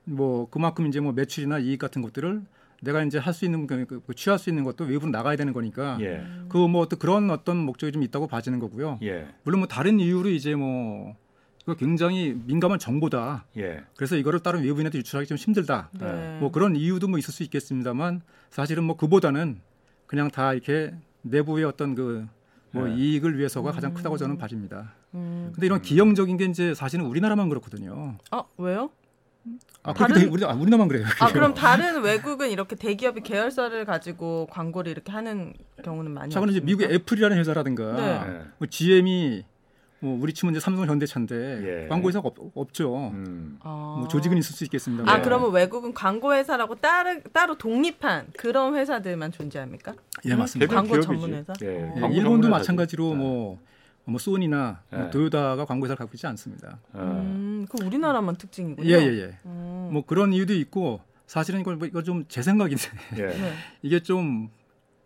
[0.06, 2.42] 뭐 그만큼 이제 뭐 매출이나 이익 같은 것들을
[2.82, 5.54] 내가 이제 할 수 있는 그, 그, 그 취할 수 있는 것도 외부로 나가야 되는
[5.54, 9.00] 거니까 예, 그뭐 어떤 그런 어떤 목적이 좀 있다고 봐지는 거고요.
[9.04, 11.16] 예, 물론 뭐 다른 이유로 이제 뭐
[11.64, 13.46] 이거 굉장히 민감한 정보다.
[13.58, 15.90] 예, 그래서 이거를 다른 외부인한테 유출하기 좀 힘들다.
[15.94, 16.40] 네.
[16.40, 19.62] 뭐 그런 이유도 뭐 있을 수 있겠습니다만 사실은 뭐 그보다는
[20.06, 22.28] 그냥 다 이렇게 내부의 어떤 그
[22.74, 22.96] 뭐 네.
[22.96, 24.94] 이익을 위해서가 가장 크다고 저는 봐집니다.
[25.14, 25.52] 음.
[25.54, 28.18] 근데 이런 기형적인 게 이제 사실은 우리나라만 그렇거든요.
[28.32, 28.90] 아 왜요?
[29.84, 31.06] 아, 그렇게 다른- 돼- 우리 아, 우리나라만 그래요.
[31.20, 36.52] 아 그럼 다른 외국은 이렇게 대기업이 계열사를 가지고 광고를 이렇게 하는 경우는 많이 자, 그럼
[36.52, 36.62] 이제?
[36.62, 38.34] 미국의 애플이라는 회사라든가 네.
[38.34, 38.42] 예.
[38.58, 39.44] 뭐 GM이
[40.04, 41.88] 뭐 우리 치면 이제 삼성 현대차인데 예.
[41.88, 43.12] 광고 회사가 없, 없죠.
[43.14, 43.58] 음.
[43.62, 43.96] 아.
[44.00, 45.10] 뭐 조직은 있을 수 있겠습니다.
[45.10, 45.22] 아 예.
[45.22, 49.94] 그러면 외국은 광고 회사라고 따로 따로 독립한 그런 회사들만 존재합니까?
[50.26, 50.70] 예, 맞습니다.
[50.70, 51.22] 대부분 광고 기업이지.
[51.22, 51.54] 전문 회사?
[51.62, 51.94] 예, 어.
[51.96, 53.18] 예, 광고 일본도 전문 마찬가지로 회사지.
[53.18, 53.60] 뭐,
[54.04, 55.10] 뭐 소니나 뭐 예.
[55.10, 56.80] 도요타가 광고 회사를 갖고 있지 않습니다.
[56.92, 57.00] 어.
[57.26, 58.86] 음, 그 우리나라만 특징이군요.
[58.90, 59.38] 예, 예, 예.
[59.46, 59.90] 음.
[59.94, 62.84] 뭐 그런 이유도 있고 사실은 이걸 뭐 이거 좀 제 생각인데
[63.20, 63.28] 예.
[63.28, 63.54] 네.
[63.82, 64.50] 이게 좀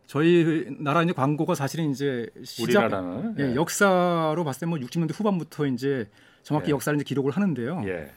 [0.07, 6.09] 저희 나라 이제 광고가 사실은 이제 시작 우리나라는 예, 역사로 봤을 때뭐 60년대 후반부터 이제
[6.43, 6.71] 정확히 예.
[6.71, 7.83] 역사를 이제 기록을 하는데요.
[7.85, 8.11] 예.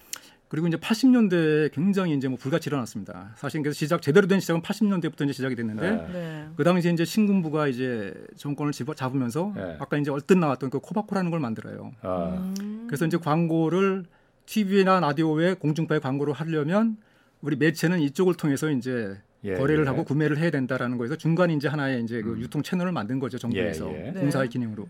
[0.49, 3.33] 그리고 이제 80년대에 굉장히 이제 뭐 불같이 일어났습니다.
[3.37, 6.13] 사실 그래서 시작 제대로 된 시작은 80년대부터 이제 시작이 됐는데 예.
[6.13, 6.49] 네.
[6.57, 9.77] 그 당시에 이제 신군부가 이제 정권을 집어 잡으면서 예.
[9.81, 11.93] 아까 이제 얼뜻 나왔던 그 코바코라는 걸 만들어요.
[12.03, 12.53] 아.
[12.61, 12.85] 음.
[12.87, 14.05] 그래서 이제 광고를
[14.47, 16.97] TV나 라디오에 공중파에 광고를 하려면
[17.43, 19.89] 우리 매체는 이쪽을 통해서 이제 예, 거래를 예.
[19.89, 22.41] 하고 구매를 해야 된다라는 거에서 중간에 이제 하나의 이제 그 음.
[22.41, 24.13] 유통 채널을 만든 거죠 정부에서 예, 예.
[24.13, 24.53] 공사의 네.
[24.53, 24.87] 기능으로.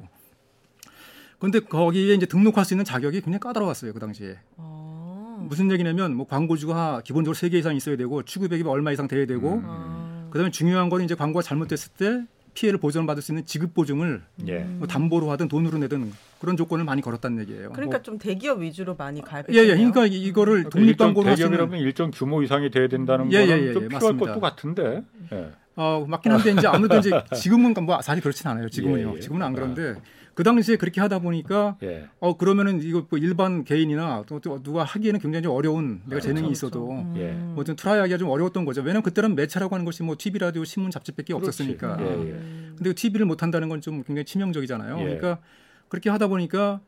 [1.38, 4.38] 그런데 거기에 이제 등록할 수 있는 자격이 굉장히 까다로웠어요 그 당시에.
[4.56, 5.46] 어.
[5.48, 9.54] 무슨 얘기냐면 뭐 광고주가 기본적으로 세 개 이상 있어야 되고 추구백이 얼마 이상 돼야 되고
[9.54, 9.62] 음.
[9.64, 10.28] 아.
[10.30, 14.58] 그다음에 중요한 거는 이제 광고가 잘못됐을 때 피해를 보전받을 수 있는 지급 보증을 예.
[14.60, 17.70] 뭐 담보로 하든 돈으로 내든 그런 조건을 많이 걸었다는 얘기예요.
[17.72, 19.62] 그러니까 뭐 좀 대기업 위주로 많이 예, 가입했네요.
[19.64, 19.76] 예.
[19.76, 23.46] 그러니까 이- 이거를 독립 일정 광고로 할수 있는 대기업이라면 일정 규모 이상이 돼야 된다는 예,
[23.46, 24.26] 거는 예, 예, 좀 예, 필요할 맞습니다.
[24.26, 25.02] 것도 같은데.
[25.32, 25.50] 예.
[25.76, 28.68] 어, 맞긴 한데 이제 아무래도 이제 지금은 뭐 사실 그렇진 않아요.
[28.68, 29.10] 지금은요.
[29.12, 29.20] 예, 예.
[29.20, 29.94] 지금은 안 그런데
[30.40, 32.08] 그 당시에 그렇게 하다 보니까 예.
[32.18, 36.46] 어 그러면은 이거 뭐 일반 개인이나 또, 또 누가 하기에는 굉장히 좀 어려운 내가 재능이
[36.46, 37.12] 그렇죠, 있어도 그렇죠.
[37.16, 37.32] 예.
[37.32, 37.52] 음.
[37.56, 38.80] 뭐좀 트라이하기가 좀 어려웠던 거죠.
[38.80, 41.34] 왜냐면 그때는 매체라고 하는 것이 뭐 TV, 라디오, 신문, 잡지밖에.
[41.34, 41.98] 없었으니까.
[42.00, 42.10] 예, 예.
[42.32, 42.74] 음.
[42.78, 44.98] 근데 TV를 못 한다는 건 좀 굉장히 치명적이잖아요.
[45.00, 45.04] 예.
[45.04, 45.40] 그러니까
[45.88, 46.80] 그렇게 하다 보니까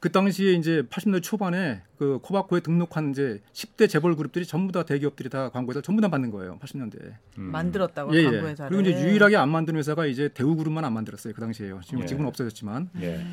[0.00, 5.28] 그 당시에 이제 80년대 초반에 그 코바코에 등록한 이제 10대 재벌 그룹들이 전부 다 대기업들이
[5.28, 6.58] 다 광고에서 전부 다 받는 거예요.
[6.62, 7.14] 80년대에.
[7.38, 7.42] 음.
[7.50, 8.50] 만들었다고 예, 광고 예.
[8.50, 8.76] 회사를.
[8.76, 11.34] 그리고 이제 유일하게 안 만든 회사가 이제 대우그룹만 안 만들었어요.
[11.34, 11.80] 그 당시에요.
[11.84, 12.06] 지금 예.
[12.06, 12.90] 지금은 없어졌지만.
[13.00, 13.24] 예.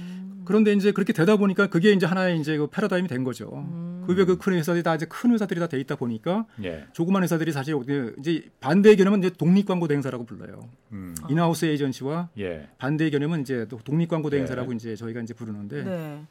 [0.45, 3.49] 그런데 이제 그렇게 되다 보니까 그게 이제 하나의 이제 그 패러다임이 된 거죠.
[3.53, 4.03] 음.
[4.07, 6.85] 그 외에 그큰 회사들이 다 이제 큰 회사들이 다 돼 있다 보니까 예.
[6.93, 7.75] 조그만 회사들이 사실
[8.19, 10.69] 이제 반대의 개념은 이제 독립 광고 대행사라고 불러요.
[10.91, 11.15] 음.
[11.29, 12.67] 인하우스 에이전시와 예.
[12.77, 14.37] 반대의 개념은 이제 또 독립 광고 네.
[14.37, 16.23] 대행사라고 이제 저희가 이제 부르는데 네.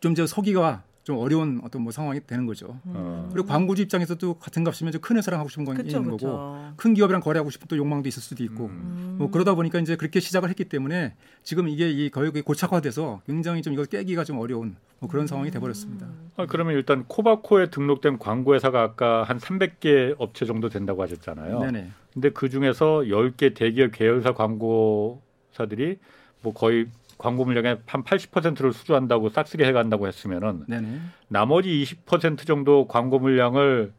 [0.00, 2.78] 좀 이제 서기가 좀 어려운 어떤 뭐 상황이 되는 거죠.
[2.84, 3.30] 어.
[3.32, 6.26] 그리고 광고주 입장에서도 같은 값이면 좀 큰 회사랑 하고 싶은 건 그쵸, 있는 그쵸.
[6.26, 9.16] 거고 큰 기업이랑 거래하고 싶은 또 욕망도 있을 수도 있고 음.
[9.18, 13.72] 뭐 그러다 보니까 이제 그렇게 시작을 했기 때문에 지금 이게 이 거액이 고착화돼서 굉장히 좀
[13.72, 16.06] 이걸 깨기가 좀 어려운 뭐 그런 상황이 돼버렸습니다.
[16.36, 21.60] 아, 그러면 일단 코바코에 등록된 광고 회사가 아까 한 300개 업체 정도 된다고 하셨잖아요.
[21.60, 21.90] 네네.
[22.12, 25.98] 근데 그 중에서 10개 대기업 계열사 광고사들이
[26.42, 26.86] 뭐 거의
[27.18, 31.00] 광고 물량의 한 80%를 수주한다고 싹쓸이 해간다고 했으면은 네네.
[31.28, 33.92] 나머지 20% 정도 광고 물량을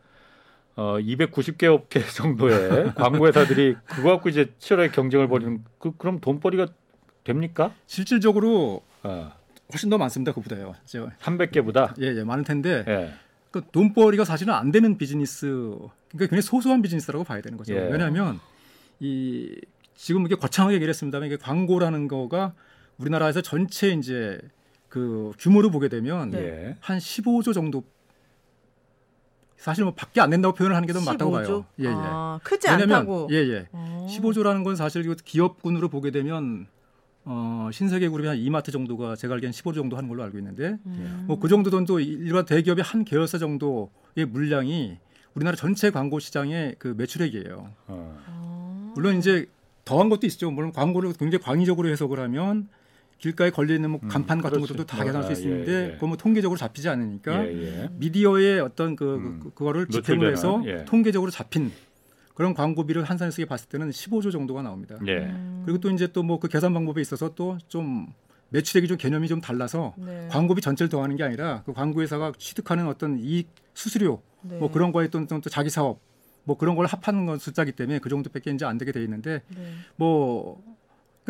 [0.75, 6.67] 어 290개 업계 정도의 광고 회사들이 그거 갖고 이제 치열하게 경쟁을 벌이는 그 그럼 돈벌이가
[7.25, 7.73] 됩니까?
[7.85, 9.31] 실질적으로 어,
[9.73, 10.31] 훨씬 더 많습니다.
[10.31, 10.75] 그보다요.
[10.85, 11.93] 저, 300개보다.
[12.01, 13.13] 예, 예, 많을 텐데 예.
[13.51, 17.73] 그 돈벌이가 사실은 안 되는 비즈니스, 그러니까 굉장히 소소한 비즈니스라고 봐야 되는 거죠.
[17.75, 17.79] 예.
[17.79, 18.39] 왜냐하면
[18.99, 19.59] 이
[19.95, 22.53] 지금 이게 거창하게 얘기를 했습니다만 이게 광고라는 거가
[22.99, 24.39] 우리나라에서 전체 이제
[24.89, 26.39] 그 규모를 보게 되면 네.
[26.39, 26.77] 예.
[26.79, 27.83] 한 15조 정도
[29.57, 31.33] 사실 뭐 밖에 안 된다고 표현을 하는 게 더 맞다고 15조?
[31.45, 31.65] 봐요.
[31.79, 31.89] 예, 예.
[31.93, 33.27] 아, 크지 왜냐면 않다고.
[33.31, 33.67] 예, 예.
[33.71, 34.07] 어.
[34.09, 36.67] 15조라는 건 사실 이거 기업군으로 보게 되면
[37.25, 41.25] 어, 신세계 그룹이 한 이마트 정도가 제가 알기엔 15조 정도 하는 걸로 알고 있는데 음.
[41.27, 44.97] 뭐그 정도 돈도 일반 대기업의 한 계열사 정도의 물량이
[45.35, 47.55] 우리나라 전체 광고 시장의 그 매출액이에요.
[47.87, 48.17] 어.
[48.27, 48.91] 어.
[48.95, 49.45] 물론 이제
[49.85, 50.49] 더한 것도 있죠.
[50.51, 52.69] 물론 광고를 굉장히 광의적으로 해석을 하면
[53.19, 54.73] 길가에 걸려 있는 뭐 음, 간판 같은 그렇지.
[54.73, 55.91] 것들도 다 계산할 수 아, 있는데 예, 예.
[55.93, 57.51] 그거 뭐 통계적으로 잡히지 않으니까 예,
[57.83, 57.89] 예.
[57.97, 59.39] 미디어의 어떤 그, 음.
[59.43, 60.85] 그 그거를 노출되는, 해서 예.
[60.85, 61.71] 통계적으로 잡힌
[62.33, 64.97] 그런 광고비를 한산에 쓰게 봤을 때는 15조 정도가 나옵니다.
[65.05, 65.17] 예.
[65.17, 65.63] 음.
[65.65, 68.07] 그리고 또 이제 또 뭐 그 계산 방법에 있어서 또좀
[68.51, 70.27] 매출액이 좀 개념이 좀 달라서 네.
[70.31, 74.57] 광고비 전체를 더하는 게 아니라 그 광고 회사가 취득하는 어떤 이익 수수료 네.
[74.57, 75.99] 뭐 그런 거에 또, 또, 또 자기 사업
[76.45, 79.73] 뭐 그런 걸 합하는 건 숫자기 때문에 그 정도밖에 이제 안 되게 돼 있는데 네.
[79.97, 80.63] 뭐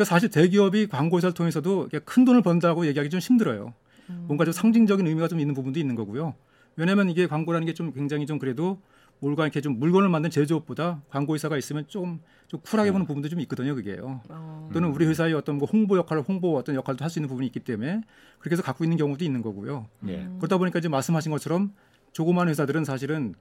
[0.00, 3.74] 그러니까 사실 대기업이 광고 회사를 통해서도 큰 돈을 번다고 얘기하기 좀 힘들어요.
[4.08, 4.24] 음.
[4.26, 6.34] 뭔가 좀 상징적인 의미가 좀 있는 부분도 있는 거고요.
[6.76, 8.80] 왜냐하면 이게 광고라는 게 좀 굉장히 좀 그래도
[9.18, 13.40] 뭘까 이렇게 좀 물건을 만든 제조업보다 광고 회사가 있으면 좀, 좀 쿨하게 보는 부분도 좀
[13.40, 13.74] 있거든요.
[13.74, 14.22] 그게요.
[14.30, 14.70] 어.
[14.72, 17.60] 또는 우리 회사의 어떤 뭐 홍보 역할을 홍보 어떤 역할도 할 수 있는 부분이 있기
[17.60, 18.00] 때문에
[18.38, 19.86] 그렇게 해서 갖고 있는 경우도 있는 거고요.
[20.08, 20.26] 예.
[20.38, 21.74] 그러다 보니까 이제 말씀하신 것처럼
[22.12, 23.34] 조그마한 회사들은 사실은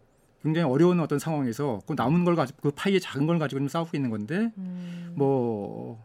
[0.43, 3.91] 굉장히 어려운 어떤 상황에서 그 남은 걸 가지고 그 파이의 작은 걸 가지고 좀 싸우고
[3.95, 5.13] 있는 건데 음.
[5.15, 6.03] 뭐,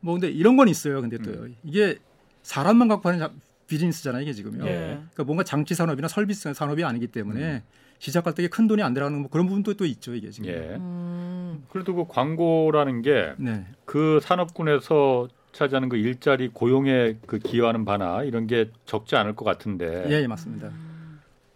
[0.00, 1.00] 뭐 근데 이런 건 있어요.
[1.00, 1.56] 근데 또 음.
[1.64, 1.96] 이게
[2.42, 3.32] 사람만 갖고 하는 자-
[3.66, 4.22] 비즈니스잖아요.
[4.22, 4.64] 이게 지금요.
[4.66, 4.70] 예.
[5.12, 7.60] 그러니까 뭔가 장치 산업이나 서비스 산업이 아니기 때문에 음.
[7.98, 10.14] 시작할 때 큰 돈이 안 들어가는 뭐 그런 부분도 또 있죠.
[10.14, 10.48] 이게 지금.
[10.50, 10.76] 예.
[10.78, 11.64] 음.
[11.70, 13.64] 그래도 그 광고라는 게 네.
[13.84, 20.04] 그 산업군에서 차지하는 그 일자리 고용에 그 기여하는 바나 이런 게 적지 않을 것 같은데
[20.10, 20.70] 예, 예, 맞습니다.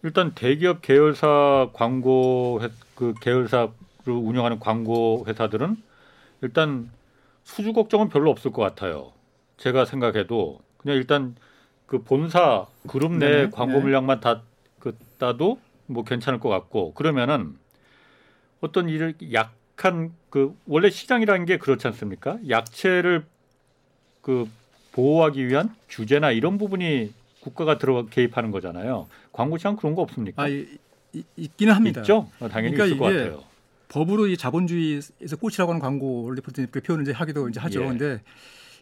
[0.03, 3.69] 일단 대기업 계열사 광고 회, 그 계열사를
[4.07, 5.77] 운영하는 광고 회사들은
[6.41, 6.91] 일단
[7.51, 9.13] 수주 걱정은 별로 없을 것 같아요.
[9.57, 11.37] 제가 생각해도 그냥 일단
[11.87, 13.81] 그 본사 그룹 내 네네, 광고 네.
[13.81, 14.43] 물량만 다
[14.81, 17.57] 그 따도 뭐 괜찮을 것 같고 그러면은
[18.61, 22.39] 어떤 이를 약한 그 원래 시장이라는 게 그렇지 않습니까?
[22.49, 23.25] 약체를
[24.23, 24.49] 그
[24.93, 29.07] 보호하기 위한 규제나 이런 부분이 국가가 들어가 개입하는 거잖아요.
[29.33, 30.43] 광고 시장 그런 거 없습니까?
[30.43, 30.67] 아, 이,
[31.13, 32.01] 이, 있기는 합니다.
[32.01, 32.29] 있죠?
[32.41, 33.50] 어, 당연히 그러니까 있을 것 같아요.
[33.91, 37.83] 법으로 이 자본주의에서 꽃이라고 하는 광고를 이렇게 표현을 이제 하기도 이제 하죠.
[37.83, 37.89] 예.
[37.89, 38.23] 근데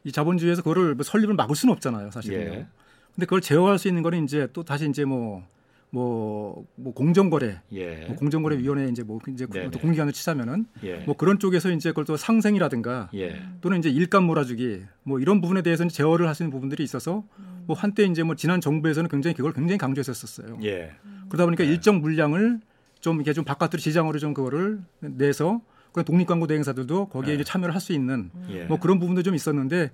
[0.04, 2.54] 이 자본주의에서 그거를 뭐 설립을 막을 수는 없잖아요, 사실은요.
[2.54, 2.66] 예.
[3.14, 5.42] 근데 그걸 제어할 수 있는 거는 이제 또 다시 이제 뭐
[5.90, 8.04] 뭐, 뭐 공정거래, 예.
[8.06, 9.70] 뭐 공정거래위원회 이제 뭐 이제 네네.
[9.70, 10.96] 또 공기관을 치자면은 예.
[10.98, 13.42] 뭐 그런 쪽에서 이제 그걸 또 상생이라든가 예.
[13.62, 17.24] 또는 이제 일감 몰아주기 뭐 이런 부분에 대해서는 제어를 할수 있는 부분들이 있어서
[17.66, 20.58] 뭐 한때 이제 뭐 지난 정부에서는 굉장히 그걸 굉장히 강조했었어요.
[20.64, 20.92] 예.
[21.30, 21.70] 그러다 보니까 네.
[21.70, 22.60] 일정 물량을
[23.00, 25.61] 좀 이렇게 좀 바깥으로 시장으로 좀 그거를 내서
[25.92, 27.34] 그 독립광고 대행사들도 거기에 네.
[27.37, 28.64] 이제 참여를 할 수 있는 예.
[28.64, 29.90] 뭐 그런 부분도 좀 있었는데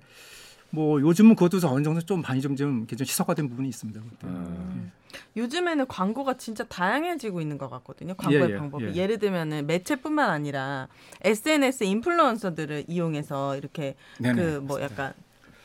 [0.71, 4.01] 뭐 요즘은 그것도 어느 정도 좀 많이 좀, 좀, 이렇게 좀 희석화된 부분이 있습니다.
[4.25, 4.91] 음.
[5.37, 8.13] 요즘에는 광고가 진짜 다양해지고 있는 것 같거든요.
[8.15, 8.85] 광고의 예, 예, 방법이.
[8.85, 8.95] 예.
[8.95, 10.87] 예를 들면은 매체뿐만 아니라
[11.23, 15.13] SNS 인플루언서들을 이용해서 이렇게 그 뭐 약간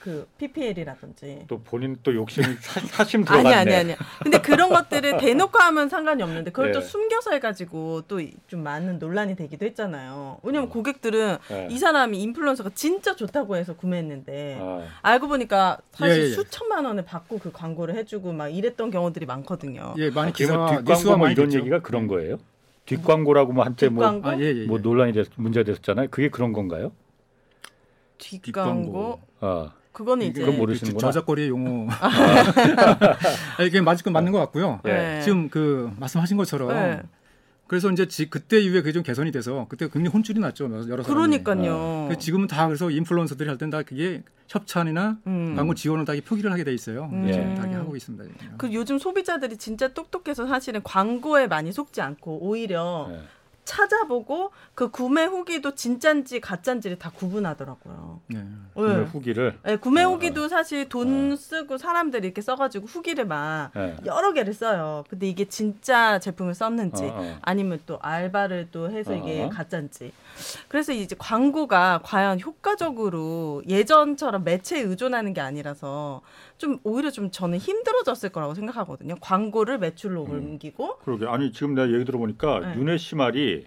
[0.00, 3.54] 그 PPL이라든지 또 본인 또 욕심이 사, 사심 아니 들어갔네.
[3.54, 3.94] 아니 아니.
[4.22, 6.82] 근데 그런 것들을 대놓고 하면 상관이 없는데 그걸 또 예.
[6.82, 10.38] 숨겨서 해가지고 또 좀 많은 논란이 되기도 했잖아요.
[10.42, 11.68] 왜냐면 고객들은 예.
[11.70, 16.32] 이 사람이 인플루언서가 진짜 좋다고 해서 구매했는데 아, 알고 보니까 사실 예, 예, 예.
[16.32, 19.94] 수천만 원을 받고 그 광고를 해주고 막 이랬던 경우들이 많거든요.
[19.98, 21.58] 예, 많이 기사와 뒷광고 뭐 이런 됐죠.
[21.60, 22.38] 얘기가 그런 거예요?
[22.86, 24.66] 뒷광고라고 뭐 한때 뭐, 뒷광고, 아, 예, 예, 예.
[24.66, 26.08] 뭐 논란이 됐, 문제가 됐었잖아요.
[26.10, 26.92] 그게 그런 건가요?
[28.18, 31.08] 뒷광고, 아, 그거는 이제 그건 모르시는구나.
[31.08, 31.88] 저작거리의 용어.
[33.58, 34.80] 아, 이게 맞을 건 맞는 것 같고요.
[34.86, 34.90] 예.
[34.92, 35.20] 네.
[35.22, 37.02] 지금 그 말씀하신 것처럼 네.
[37.66, 41.04] 그래서 이제 지, 그때 이후에 그게 좀 개선이 돼서 그때 굉장히 혼쭐이 났죠 여러 사람이.
[41.04, 42.08] 그러니까요.
[42.10, 45.54] 그 지금은 다 그래서 인플루언서들이 할 땐 다 그게 협찬이나 음.
[45.54, 47.08] 광고 지원을 다 이렇게 표기를 하게 돼 있어요.
[47.12, 47.28] 음.
[47.28, 47.32] 예.
[47.32, 48.24] 지금 다 이렇게 하고 있습니다.
[48.40, 48.54] 지금.
[48.58, 53.20] 그 요즘 소비자들이 진짜 똑똑해서 사실은 광고에 많이 속지 않고 오히려 예.
[53.70, 58.20] 찾아보고 그 구매 후기도 진짠지 가짠지를 다 구분하더라고요.
[58.26, 58.44] 네.
[58.74, 59.02] 구매 네.
[59.04, 63.96] 후기를 네, 구매 어, 후기도 사실 돈 쓰고 사람들이 이렇게 써가지고 후기를 막 예.
[64.06, 65.04] 여러 개를 써요.
[65.08, 67.38] 근데 이게 진짜 제품을 썼는지 어, 어.
[67.42, 69.48] 아니면 또 알바를 또 해서 이게 어.
[69.48, 70.12] 가짜인지.
[70.68, 76.22] 그래서 이제 광고가 과연 효과적으로 예전처럼 매체에 의존하는 게 아니라서
[76.58, 79.14] 좀 오히려 좀 저는 힘들어졌을 거라고 생각하거든요.
[79.20, 80.30] 광고를 매출로 음.
[80.30, 82.74] 옮기고 그러게 아니 지금 내가 얘기 들어보니까 네.
[82.76, 83.59] 윤혜 씨 말이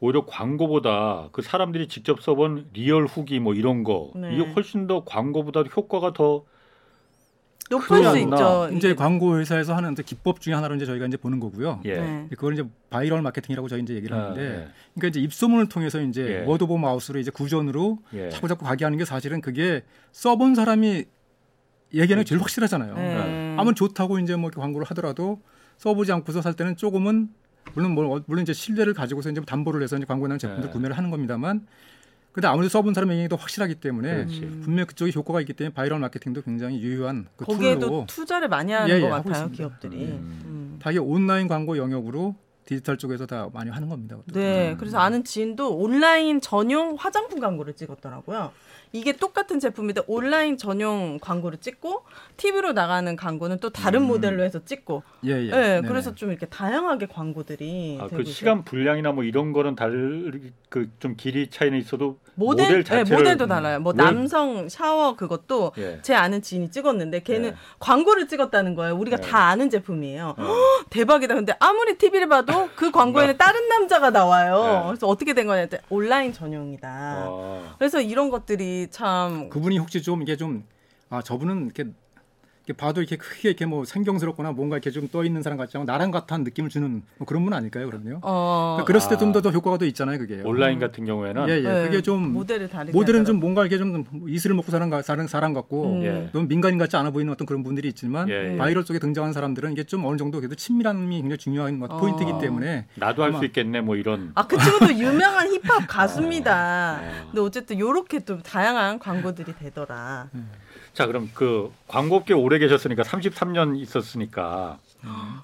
[0.00, 4.34] 오히려 광고보다 그 사람들이 직접 써본 real 후기 뭐 이런 거 네.
[4.34, 6.44] 이게 훨씬 더 광고보다 효과가 더
[7.70, 8.18] 높을 수 않나.
[8.18, 8.68] 있죠.
[8.76, 8.94] 이제 이게.
[8.96, 11.80] 광고 회사에서 하는 또 기법 중에 하나로 이제 저희가 이제 보는 거고요.
[11.84, 12.00] 예.
[12.00, 12.26] 네.
[12.30, 14.68] 그걸 이제 바이럴 마케팅이라고 저희 이제 얘기를 아, 하는데, 예.
[14.94, 16.44] 그러니까 이제 입소문을 통해서 이제 예.
[16.46, 18.30] word of mouth로 이제 구전으로 예.
[18.30, 21.04] 자꾸 자꾸 가게 하는 게 사실은 그게 써본 사람이
[21.94, 22.94] 얘기하는 게 제일 확실하잖아요.
[22.94, 23.56] 네.
[23.56, 25.40] 아무리 좋다고 이제 뭐 이렇게 광고를 하더라도
[25.76, 27.28] 써보지 않고서 살 때는 조금은
[27.74, 30.72] 물론 뭐 물론 이제 신뢰를 가지고서 이제 담보를 해서 이제 광고에 나오는 제품들 네.
[30.72, 31.66] 구매를 하는 겁니다만,
[32.32, 32.94] 근데 아무래도 써본
[33.28, 34.40] 더 확실하기 때문에 그렇지.
[34.62, 38.88] 분명히 그쪽에 효과가 있기 때문에 바이럴 마케팅도 굉장히 유효한 그 거기에도 tool로 투자를 많이 하는
[38.88, 39.56] 예, 것 예, 같아요 있습니다.
[39.56, 39.96] 기업들이.
[40.04, 40.42] 음.
[40.46, 40.78] 음.
[40.80, 44.16] 다 이게 온라인 광고 영역으로 디지털 쪽에서 다 많이 하는 겁니다.
[44.16, 44.38] 그것도.
[44.38, 48.52] 네, 그래서 아는 지인도 온라인 전용 화장품 광고를 찍었더라고요.
[48.92, 52.02] 이게 똑같은 제품인데 온라인 전용 광고를 찍고
[52.36, 54.06] TV로 나가는 광고는 또 다른 음.
[54.08, 55.46] 모델로 해서 찍고, 예, 예.
[55.46, 55.88] 예, 네네.
[55.88, 58.24] 그래서 좀 이렇게 다양하게 광고들이 아, 그.
[58.24, 63.46] 시간 분량이나 뭐 이런 거는 다를 그좀 길이 차이는 있어도 모델, 모델 예, 자체를 모델도
[63.46, 63.80] 달라요.
[63.80, 65.98] 뭐 왜- 남성 샤워 그것도 예.
[66.02, 67.56] 제 아는 지인이 찍었는데 걔는 네.
[67.78, 68.96] 광고를 찍었다는 거예요.
[68.96, 69.22] 우리가 네.
[69.28, 70.34] 다 아는 제품이에요.
[70.36, 70.54] 어.
[70.90, 71.34] 대박이다.
[71.34, 74.62] 근데 아무리 TV를 봐도 그 광고에는 다른 남자가 나와요.
[74.82, 74.86] 네.
[74.88, 77.24] 그래서 어떻게 된 거냐 온라인 전용이다.
[77.28, 77.74] 어.
[77.78, 80.64] 그래서 이런 것들이 참 그분이 혹시 좀 이게 좀
[81.10, 81.84] 아 저분은 이렇게,
[82.66, 85.90] 이렇게 봐도 이렇게 크게 이렇게 뭐 생경스럽거나 뭔가 이렇게 좀 떠 있는 사람 같지 않고
[85.90, 88.20] 나랑 같은 느낌을 주는 뭐 그런 분 아닐까요, 그러면요?
[88.22, 89.18] 어, 그러니까 그랬을 때 아.
[89.18, 90.40] 좀더 효과가 더 있잖아요, 그게.
[90.44, 91.60] 온라인 같은 경우에는 예, 예.
[91.62, 93.40] 네, 그게 좀 모델을 다르게 모델은 좀.
[93.40, 96.02] 뭔가 이렇게 좀 이슬을 먹고 사는 가- 사는 사람 같고 음.
[96.04, 96.28] 예.
[96.32, 98.56] 너무 민간인 같지 않아 보이는 어떤 그런 분들이 있지만 예, 예.
[98.58, 101.96] 바이럴 쪽에 등장하는 사람들은 이게 좀 어느 정도 그래도 친밀함이 굉장히 중요한 뭐 어.
[101.98, 107.00] 포인트이기 때문에 나도 할 수 있겠네 뭐 이런 아, 그 친구도 유명한 힙합 가수입니다.
[107.02, 107.24] 어.
[107.26, 110.28] 근데 어쨌든 요렇게 또 다양한 광고들이 되더라.
[111.00, 114.78] 자 그럼 그 광고업계 오래 계셨으니까 33년 있었으니까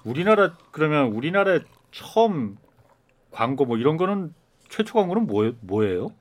[0.03, 2.57] 우리나라 그러면 우리나라에 처음
[3.31, 4.35] 광고 뭐 이런 거는
[4.69, 6.11] 최초 광고는 뭐 뭐예요?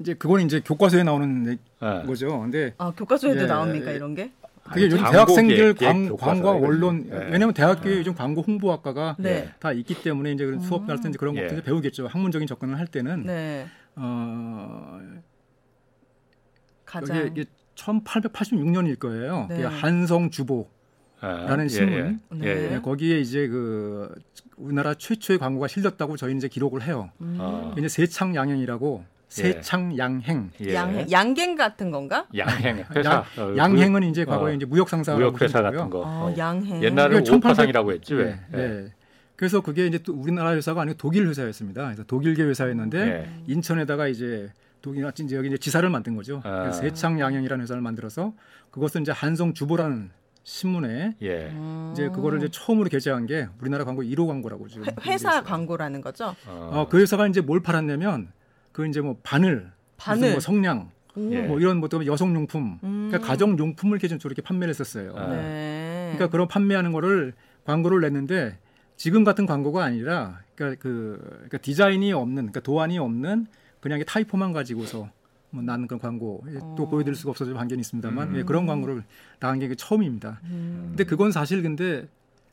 [0.00, 2.06] 이제 그거는 이제 교과서에 나오는 예.
[2.06, 2.40] 거죠.
[2.40, 3.46] 근데 아, 교과서에도 예.
[3.46, 4.32] 나옵니까, 이런 게?
[4.62, 7.16] 그게 요즘 광고 대학생들 광, 광고 언론 예.
[7.30, 9.50] 왜냐하면 대학교에 요즘 광고 홍보학과가 네.
[9.60, 11.42] 다 있기 때문에 이제 그런 수업 할때 이제 그런 예.
[11.42, 12.06] 것들 배우겠죠.
[12.06, 13.66] 학문적인 접근을 할 때는 네.
[13.96, 14.98] 어,
[16.86, 17.18] 가장.
[17.18, 19.46] 여기 이게 1886년일 거예요.
[19.50, 19.64] 네.
[19.64, 20.68] 한성 주보
[21.22, 21.26] 예.
[21.26, 22.20] 라는 예, 신문.
[22.42, 22.46] 예.
[22.46, 22.74] 예, 네.
[22.74, 22.80] 예.
[22.80, 24.14] 거기에 이제 그
[24.56, 27.10] 우리나라 최초의 광고가 실렸다고 저희는 이제 기록을 해요.
[27.20, 27.36] 음.
[27.40, 27.74] 어.
[27.78, 30.50] 이제 세창양행이라고 세창양행.
[30.64, 30.74] 예.
[30.74, 32.26] 양, 양갱 같은 건가?
[32.36, 35.90] 양행 회사 어, 양행은 이제 과거에 어, 이제 무역 상사라고 무역 회사 보시면 같은.
[35.90, 35.98] 거.
[36.00, 36.34] 어, 어.
[36.36, 36.82] 양행.
[36.82, 38.38] 옛날에 1800 오파상이라고 했지 왜?
[38.52, 38.92] 네, 네.
[39.36, 41.84] 그래서 그게 이제 또 우리나라 회사가 아니고 독일 회사였습니다.
[41.86, 43.28] 그래서 독일계 회사였는데 예.
[43.48, 44.50] 인천에다가 이제
[44.84, 46.42] 독일 이제 여기 이제 지사를 만든 거죠.
[46.44, 46.60] 아.
[46.60, 48.34] 그래서 세창양행이라는 회사를 만들어서
[48.70, 50.10] 그것은 이제 한성 주보라는
[50.42, 51.46] 신문에 예.
[51.52, 51.88] 음.
[51.94, 54.84] 이제 그거를 이제 처음으로 게재한 게 우리나라 광고 1호 광고라고 지금.
[54.84, 55.42] 회, 회사.
[55.42, 56.36] 광고라는 거죠?
[56.46, 56.70] 어.
[56.74, 58.30] 어, 그 회사가 이제 뭘 팔았냐면
[58.72, 60.32] 그 이제 뭐 바늘, 바늘.
[60.32, 61.32] 뭐 성냥, 오.
[61.32, 61.40] 예.
[61.40, 63.08] 뭐 이런 뭐또 여성 용품, 음.
[63.08, 65.14] 그러니까 가정 용품을 기준으로 이렇게 판매를 했었어요.
[65.16, 65.28] 아.
[65.28, 66.12] 네.
[66.12, 67.32] 그러니까 그런 판매하는 거를
[67.64, 68.58] 광고를 냈는데
[68.98, 73.46] 지금 같은 광고가 아니라 그러니까 그 그러니까 디자인이 없는 그러니까 도안이 없는
[73.84, 75.10] 그냥 이게 타이포만 가지고서
[75.50, 76.42] 뭐 나는 그런 광고
[76.74, 76.88] 또 어.
[76.88, 78.36] 보여드릴 수가 없어서 반견이 있습니다만 음.
[78.38, 79.04] 예, 그런 광고를
[79.40, 80.40] 나간 게 처음입니다.
[80.44, 80.86] 음.
[80.88, 82.08] 근데 그건 사실 근데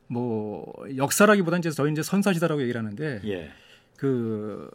[0.08, 3.50] 뭐 역사라기보다는 이제 저희 이제 선사시다라고 얘기를 하는데 예.
[3.96, 4.70] 그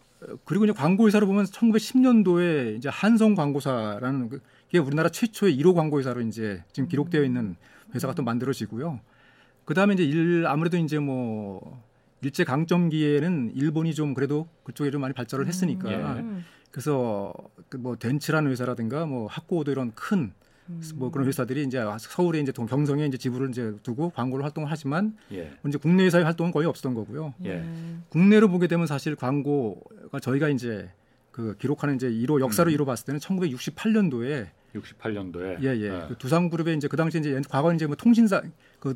[0.45, 5.99] 그리고 이제 광고 회사를 보면 1910년도에 이제 한성 광고사라는 그- 게 우리나라 최초의 1호 광고
[5.99, 7.55] 회사로 이제 지금 기록되어 있는
[7.93, 8.99] 회사가 또 만들어지고요.
[9.65, 11.83] 그다음에 이제 일 아무래도 이제 뭐
[12.21, 15.95] 일제 강점기에는 일본이 좀 그래도 그쪽에 좀 많이 발전을 했으니까 예.
[16.21, 16.43] 음.
[16.71, 17.33] 그래서
[17.69, 20.33] 그뭐 덴츠라는 회사라든가 뭐 학고도 이런 큰
[20.95, 25.15] 뭐 그런 회사들이 이제 서울에 이제 동- 경성에 이제 지부를 이제 두고 광고를 활동을 하지만
[25.31, 25.53] 예.
[25.65, 27.33] 이제 국내 회사의 활동은 거의 없었던 거고요.
[27.45, 27.59] 예.
[27.59, 28.03] 음.
[28.09, 30.91] 국내로 보게 되면 사실 광고가 저희가 이제
[31.31, 32.73] 그 기록하는 이제 1호 역사로 음.
[32.73, 35.63] 이뤄 봤을 때는 1968년도에 68년도에.
[35.63, 36.05] 예, 예.
[36.09, 38.41] 그 두산그룹에 이제 그 당시에 이제 과거 이제 뭐 통신사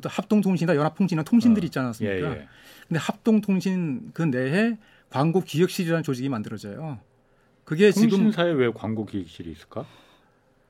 [0.00, 2.16] 그 합동통신이나 연합통신이나 통신들이 있지 않았습니까?
[2.16, 2.48] 예, 예.
[2.88, 4.76] 근데 합동통신 그 내에
[5.10, 6.98] 광고 기획실이라는 조직이 만들어져요.
[7.64, 9.84] 그게 지금 통신사에 왜 광고 기획실이 있을까?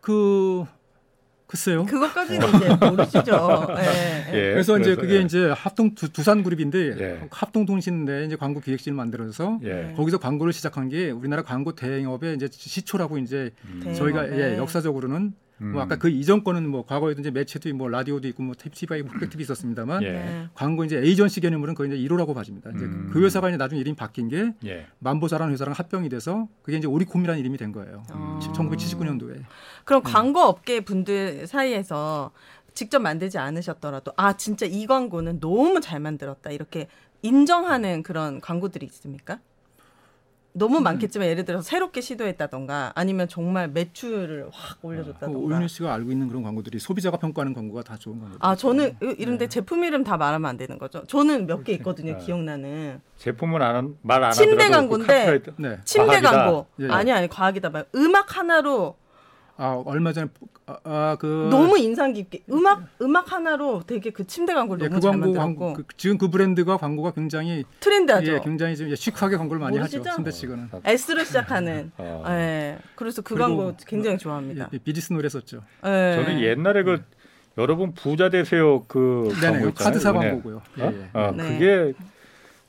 [0.01, 0.65] 그
[1.47, 1.85] 글쎄요.
[1.85, 3.67] 그것까지는 이제 모르시죠.
[3.77, 4.27] 예.
[4.29, 4.53] 예.
[4.53, 5.21] 그래서 이제 그게 예.
[5.21, 7.29] 이제 합동 두, 두산그룹인데 예.
[7.31, 9.93] 합동통신 내에 이제 광고 기획실 만들어서 예.
[9.95, 13.95] 거기서 광고를 시작한 게 우리나라 광고 대행업의 이제 시초라고 이제 음.
[13.95, 14.33] 저희가.
[14.33, 15.73] 예, 역사적으로는 음.
[15.73, 19.11] 뭐 아까 그 이전 거는 뭐 과거에도 이제 매체도 뭐 라디오도 있고 뭐 TV가 있고
[19.11, 20.13] 흑백TV 있었습니다만 예.
[20.13, 20.49] 네.
[20.55, 22.71] 광고 이제 에이전시 개념으로는 거의 이제 1호라고 봐집니다.
[22.71, 23.11] 이제 음.
[23.13, 24.87] 그 회사가 이제 나중에 이름이 바뀐 게 예.
[24.99, 28.03] 만보사라는 회사랑 합병이 돼서 그게 이제 오리콤이라는 이름이 된 거예요.
[28.13, 28.41] 어.
[28.43, 29.43] 1979년도에.
[29.85, 32.33] 그럼 광고 업계 분들 사이에서
[32.75, 36.89] 직접 만들지 않으셨더라도 아 진짜 이 광고는 너무 잘 만들었다 이렇게
[37.23, 39.39] 인정하는 그런 광고들이 있습니까?
[40.55, 40.83] 너무 음.
[40.83, 45.39] 많겠지만 예를 들어서 새롭게 시도했다던가 아니면 정말 매출을 확그 올려줬다던가.
[45.39, 48.37] 오윤희 씨가 알고 있는 그런 광고들이 소비자가 평가하는 광고가 다 좋은 광고.
[48.41, 49.15] 아 저는 이- 네.
[49.19, 51.05] 이런데 제품 이름 다 말하면 안 되는 거죠.
[51.07, 52.19] 저는 몇 개 있거든요.
[52.19, 52.25] 네.
[52.25, 55.79] 기억나는 제품은 안말안 침대 하더라도 광고인데 그 네.
[55.85, 56.31] 침대 과학이다.
[56.31, 56.89] 광고 예.
[56.89, 58.97] 아니 아니 과학이다 말 음악 하나로
[59.57, 60.29] 아 얼마 전에
[60.67, 64.97] 아, 아, 그 너무 인상 깊게 음악 음악 하나로 되게 그 침대 광고를 예, 너무
[64.97, 68.33] 그 잘 광고 만들었고 광고 그, 지금 그 브랜드가 광고가 굉장히 트렌드하죠.
[68.33, 70.01] 예, 굉장히 좀 시크하게 광고를 많이 모르시죠?
[70.01, 70.13] 하죠.
[70.15, 70.71] 신대 측은.
[70.85, 71.93] S로 시작하는.
[71.99, 72.25] 어.
[72.31, 72.79] 예.
[72.95, 74.71] 그래서 그 광고 굉장히 좋아합니다.
[74.73, 75.63] 예, 비지스 노래 썼죠.
[75.85, 76.15] 예.
[76.17, 77.03] 저는 옛날에 그
[77.59, 79.69] 여러분 부자 되세요 그 광고 네네.
[79.69, 79.75] 있잖아요.
[79.75, 80.21] 카드사 은행.
[80.31, 80.63] 광고고요.
[80.79, 80.93] 예, 어?
[80.93, 81.11] 예.
[81.13, 81.59] 어, 네.
[81.59, 81.93] 그게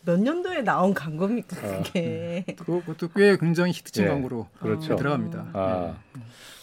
[0.06, 1.84] 몇 년도에 나온 광고입니까 어.
[1.84, 2.44] 그게?
[2.58, 4.10] 그것도 꽤 굉장히 히트친 예.
[4.10, 4.96] 광고로 그렇죠.
[4.98, 5.46] 들어갑니다.
[5.54, 5.96] 아,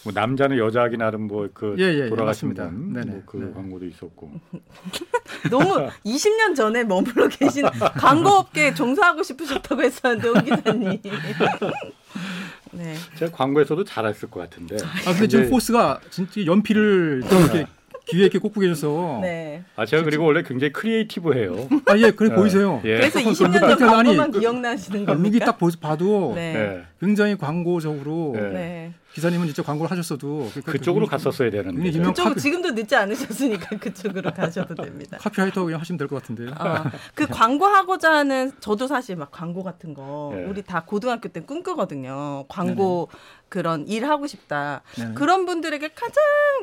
[0.03, 2.09] 뭐 남자는 여자하기 나름 뭐그 예, 예.
[2.09, 3.07] 분, 네네.
[3.07, 3.53] 뭐그 네.
[3.53, 4.33] 광고도 있었고.
[5.51, 7.65] 너무 20년 전에 머물러 계신
[7.99, 10.99] 광고업계에 종사하고 싶으셨다고 했었는데 오 기자님.
[12.73, 12.95] 네.
[13.17, 14.77] 제가 광고에서도 잘했을 것 같은데.
[15.07, 17.67] 아 근데 지금 포스가 진짜 연필을 또 이렇게
[18.11, 19.63] 귀에 이렇게 꽂고 계셔서 네.
[19.77, 21.69] 아 제가 그리고 원래 굉장히 크리에이티브해요.
[21.87, 22.35] 아 예 그래 예.
[22.35, 22.81] 보이세요.
[22.85, 22.97] 예.
[22.99, 25.45] 그래서 그 20년 전 아니, 광고만 그- 기억나시는 룩이 겁니까?
[25.47, 26.55] 딱 보- 봐도 네.
[26.55, 26.83] 예.
[27.01, 28.41] 굉장히 광고적으로 예.
[28.41, 28.95] 네.
[29.13, 31.91] 기사님은 진짜 광고를 하셨어도 그러니까 그쪽으로 그- 갔었어야 되는데.
[31.91, 35.19] 그쪽 카피- 지금도 늦지 않으셨으니까 그쪽으로 가셔도 됩니다.
[35.21, 36.51] 카피라이터 그냥 하시면 될 것 같은데요.
[36.57, 40.45] 아, 그 광고하고자 하는 저도 사실 막 광고 같은 거 예.
[40.45, 42.45] 우리 다 고등학교 때 꿈꾸거든요.
[42.49, 43.09] 광고
[43.49, 44.83] 그런 일 하고 싶다.
[44.97, 45.15] 네네.
[45.15, 46.15] 그런 분들에게 가장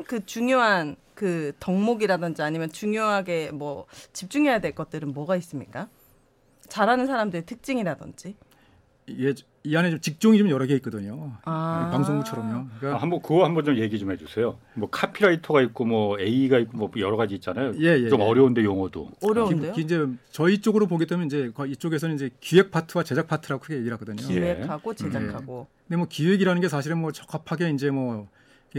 [0.06, 5.88] 그 중요한 그 덕목이라든지 아니면 중요하게 뭐 집중해야 될 것들은 뭐가 있습니까?
[6.68, 8.36] 잘하는 사람들의 특징이라든지.
[9.18, 11.32] 예, 이 안에 좀 직종이 좀 여러 개 있거든요.
[11.44, 11.88] 아.
[11.92, 12.54] 방송국처럼요.
[12.54, 14.56] 아, 그러니까 한번 그거 한번 좀 얘기 좀 해주세요.
[14.74, 17.72] 뭐 카피라이터가 있고 뭐 AE가 있고 뭐 여러 가지 있잖아요.
[17.80, 18.24] 예, 예, 좀 예.
[18.24, 19.10] 어려운데 용어도.
[19.20, 19.72] 어려운데요?
[19.72, 23.74] 기- 이제 저희 쪽으로 보게 되면 이제 거- 이쪽에서는 이제 기획 파트와 제작 파트라고 크게
[23.78, 24.22] 얘기를 하거든요.
[24.22, 24.34] 예.
[24.34, 25.66] 기획하고 제작하고.
[25.88, 28.28] 근데 뭐 기획이라는 게 사실은 뭐 적합하게 이제 뭐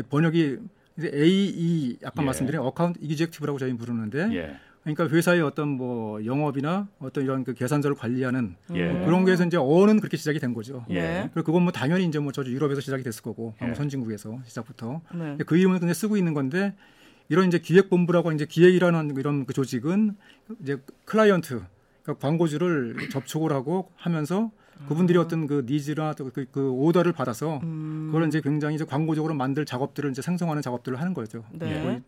[0.10, 0.60] 번역이
[1.00, 2.26] 이제 AE 아까 예.
[2.26, 4.58] 말씀드린 account executive라고 저희 부르는데 예.
[4.84, 8.92] 그러니까 회사의 어떤 뭐 영업이나 어떤 이런 그 계산서를 관리하는 예.
[8.92, 10.86] 뭐 그런 거에서 이제 AE는 그렇게 시작이 된 거죠.
[10.90, 11.02] 예.
[11.02, 11.30] 네.
[11.34, 13.66] 그리고 그건 뭐 당연히 이제 뭐 저도 유럽에서 시작이 됐을 거고 예.
[13.66, 15.38] 뭐 선진국에서 시작부터 네.
[15.46, 16.76] 그 이름을 근데 쓰고 있는 건데
[17.30, 20.16] 이런 이제 기획본부라고 이제 기획이라는 이런 그 조직은
[20.62, 21.62] 이제 클라이언트
[22.04, 24.52] 그러니까 광고주를 접촉을 하고 하면서
[24.88, 29.34] 그분들이 어떤 그 needs나 또 그, 그 오더를 받아서 음, 그걸 이제 굉장히 이제 광고적으로
[29.34, 31.44] 만들 작업들을 이제 생성하는 작업들을 하는 거죠.
[31.52, 32.02] 네.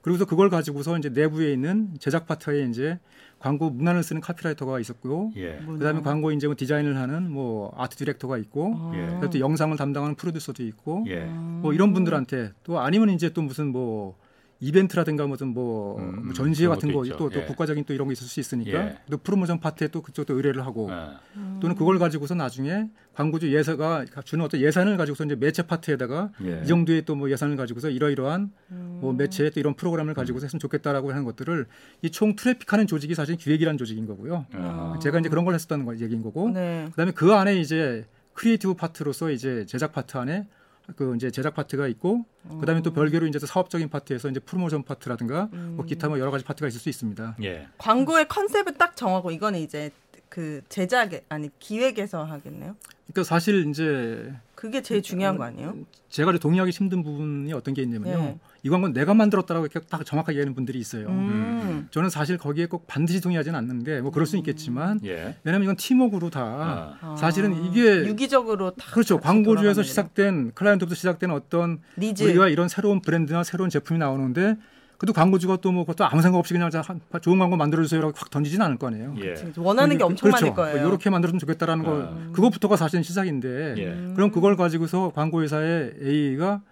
[0.00, 2.98] 그리고서 그걸 가지고서 이제 내부에 있는 제작 파트에 이제
[3.38, 5.32] 광고 문안을 쓰는 카피라이터가 있었고요.
[5.36, 5.58] 예.
[5.66, 8.92] 그다음에 광고 이제 뭐 디자인을 하는 뭐 아트 디렉터가 있고 어.
[8.94, 9.06] 예.
[9.06, 11.24] 그다음에 또 영상을 담당하는 프로듀서도 있고 예.
[11.24, 14.16] 뭐 이런 분들한테 또 아니면 이제 또 무슨 뭐
[14.60, 17.16] 이벤트라든가 무슨 뭐 음, 뭐 전시회 그런 같은 거 있죠.
[17.16, 17.44] 또또 예.
[17.44, 18.98] 국가적인 또 이런 거 있을 수 있으니까 예.
[19.08, 21.20] 또 프로모션 파트에 또 그쪽도 의뢰를 하고 아,
[21.60, 26.62] 또는 그걸 가지고서 나중에 광고주 예사가 주는 어떤 예산을 가지고서 이제 매체 파트에다가 예.
[26.64, 28.98] 이 정도의 또 뭐 예산을 가지고서 이러이러한 음.
[29.00, 31.66] 뭐 매체에 또 이런 프로그램을 가지고서 했으면 좋겠다라고 하는 것들을
[32.02, 34.46] 이 총 트래픽하는 조직이 사실 기획이라는 조직인 거고요.
[34.54, 34.98] 아.
[35.02, 36.86] 제가 이제 그런 걸 했었다는 거 얘기인 거고 네.
[36.90, 40.46] 그다음에 그 안에 이제 creative 파트로서 이제 제작 파트 안에
[40.96, 42.24] 그 이제 제작 파트가 있고
[42.60, 46.44] 그다음에 또 별개로 이제 또 사업적인 파트에서 이제 프로모션 파트라든가 뭐 기타 뭐 여러 가지
[46.44, 47.36] 파트가 있을 수 있습니다.
[47.42, 47.68] 예.
[47.78, 49.90] 광고의 컨셉을 딱 정하고 이거는 이제
[50.28, 52.76] 그 제작에 아니 기획에서 하겠네요.
[53.12, 55.74] 그러니까 사실 이제 그게 제일 중요한 거 아니에요?
[56.10, 58.16] 제가 좀 동의하기 힘든 부분이 어떤 게 있냐면요.
[58.16, 58.38] 네.
[58.62, 61.06] 이 광고는 내가 만들었다라고 이렇게 딱 정확하게 얘기하는 분들이 있어요.
[61.08, 61.88] 음.
[61.90, 65.36] 저는 사실 거기에 꼭 반드시 동의하지는 않는데 뭐 그럴 수 있겠지만 예.
[65.44, 67.16] 왜냐하면 이건 팀워크로 다 아.
[67.16, 69.18] 사실은 이게 유기적으로 다 그렇죠.
[69.20, 69.82] 광고주에서.
[69.82, 74.56] 시작된 클라이언트부터 시작된 어떤 니즈 우리가 이런 새로운 브랜드나 새로운 제품이 나오는데
[74.98, 78.14] 그래도 광고주가 또 뭐 그것도 아무 생각 없이 그냥 자, 한- 좋은 광고 만들어 주세요라고
[78.16, 79.14] 확 던지진 않을 거 아니에요.
[79.22, 79.34] 예.
[79.56, 80.46] 원하는 게 엄청 그렇죠.
[80.46, 80.88] 많을 거예요.
[80.88, 82.32] 이렇게 만들었으면 좋겠다라는 거 아.
[82.32, 84.14] 그것부터가 사실은 시작인데 예.
[84.14, 86.62] 그럼 그걸 가지고서 광고회사의 AE가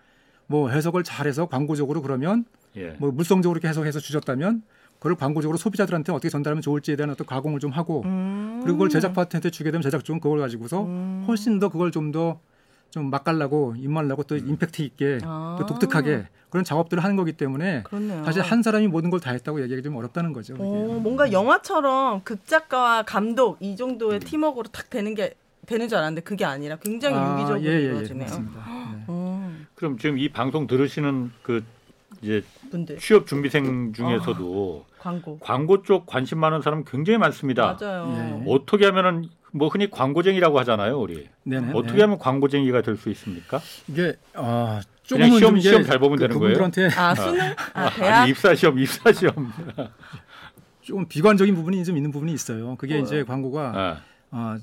[0.48, 2.44] 뭐 해석을 잘해서 광고적으로 그러면
[2.76, 2.96] 예.
[2.98, 4.62] 뭐 물성적으로 이렇게 해석해서 주셨다면
[4.98, 8.60] 그걸 광고적으로 소비자들한테 어떻게 전달하면 좋을지에 대한 어떤 가공을 좀 하고 음.
[8.62, 11.24] 그리고 그걸 제작 파트한테 주게 되면 제작 쪽은 그걸 가지고서 음.
[11.28, 12.40] 훨씬 더 그걸 좀더
[12.90, 15.56] 좀 맛깔나고 입맛나고 또 임팩트 있게 아.
[15.58, 18.24] 또 독특하게 그런 작업들을 하는 거기 때문에 그렇네요.
[18.24, 20.54] 사실 한 사람이 모든 걸 다 했다고 얘기하기 좀 어렵다는 거죠.
[20.58, 25.34] 오, 뭔가 영화처럼 극작가와 감독 이 정도의 팀워크로 탁 되는 게
[25.66, 28.20] 되는 줄 알았는데 그게 아니라 굉장히 아, 유기적으로 예, 예, 예, 이루어지네요.
[28.28, 28.64] 맞습니다.
[28.94, 29.04] 네.
[29.08, 31.64] 음, 그럼 지금 이 방송 들으시는 그
[32.22, 37.76] 이제 분들 취업 준비생 중에서도 광고 광고 쪽 관심 많은 사람 굉장히 많습니다.
[37.80, 38.14] 맞아요.
[38.46, 38.50] 예.
[38.50, 41.28] 어떻게 하면은 뭐 흔히 광고쟁이라고 하잖아요, 우리.
[41.44, 41.72] 네네.
[41.72, 42.00] 어떻게 네.
[42.02, 43.60] 하면 광고쟁이가 될 수 있습니까?
[43.88, 46.54] 이게 아 그냥 조금은 시험- 시험 잘 보면 그 되는 거예요?
[46.58, 47.40] 그분들한테 아 수능
[47.74, 49.34] 아 대학 아니 입사 시험, 입사 시험.
[50.82, 52.76] 조금 비관적인 부분이 좀 있는 부분이 있어요.
[52.76, 53.04] 그게 뭐요?
[53.04, 54.00] 이제 광고가 아,
[54.30, 54.58] 아,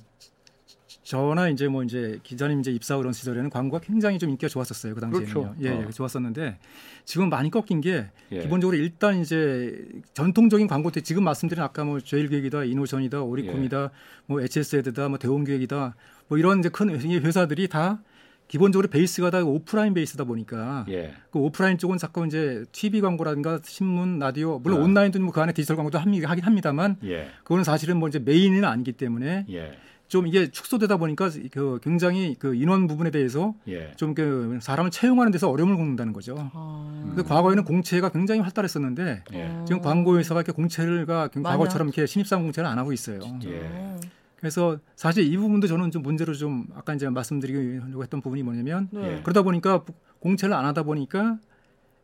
[1.03, 4.95] 저나 이제 뭐 이제 기자님 이제 입사 그런 시절에는 광고가 굉장히 좀 인기가 좋았었어요.
[4.95, 5.33] 그 당시에는요.
[5.33, 5.55] 그렇죠.
[5.61, 5.89] 예, 예, 어.
[5.89, 6.57] 좋았었는데
[7.03, 8.39] 지금 많이 꺾인 게 예.
[8.39, 13.91] 기본적으로 일단 이제 전통적인 광고 때 지금 말씀드린 아까 뭐 제일기획이다, 이노션이다, 오리콤이다,
[14.27, 15.95] 뭐 HS애드다, 뭐 대홍기획이다,
[16.29, 18.01] 뭐 이런 이제 큰 회사들이 다
[18.47, 21.13] 기본적으로 베이스가 다 오프라인 베이스다 보니까 예.
[21.31, 24.83] 그 오프라인 쪽은 자꾸 이제 TV 광고라든가 신문, 라디오, 물론 아.
[24.83, 27.27] 온라인도 뭐 그 안에 디지털 광고도 하긴 합니다만 예.
[27.43, 29.77] 그거는 사실은 뭐 이제 메인은 아니기 때문에 예.
[30.13, 33.93] 좀 이게 축소되다 보니까 그 굉장히 그 인원 부분에 대해서 예.
[33.95, 36.35] 좀그 사람을 채용하는 데서 어려움을 겪는다는 거죠.
[36.53, 39.61] 아, 근데 과거에는 공채가 굉장히 활달했었는데 예.
[39.65, 43.21] 지금 광고회사가 이렇게 공채가 많이 과거처럼 이렇게 신입사원 공채를 안 하고 있어요.
[43.45, 43.99] 예.
[44.35, 49.15] 그래서 사실 이 부분도 저는 좀 문제로 좀 아까 이제 말씀드리려고 했던 부분이 뭐냐면 네.
[49.15, 49.21] 예.
[49.23, 49.83] 그러다 보니까
[50.19, 51.39] 공채를 안 하다 보니까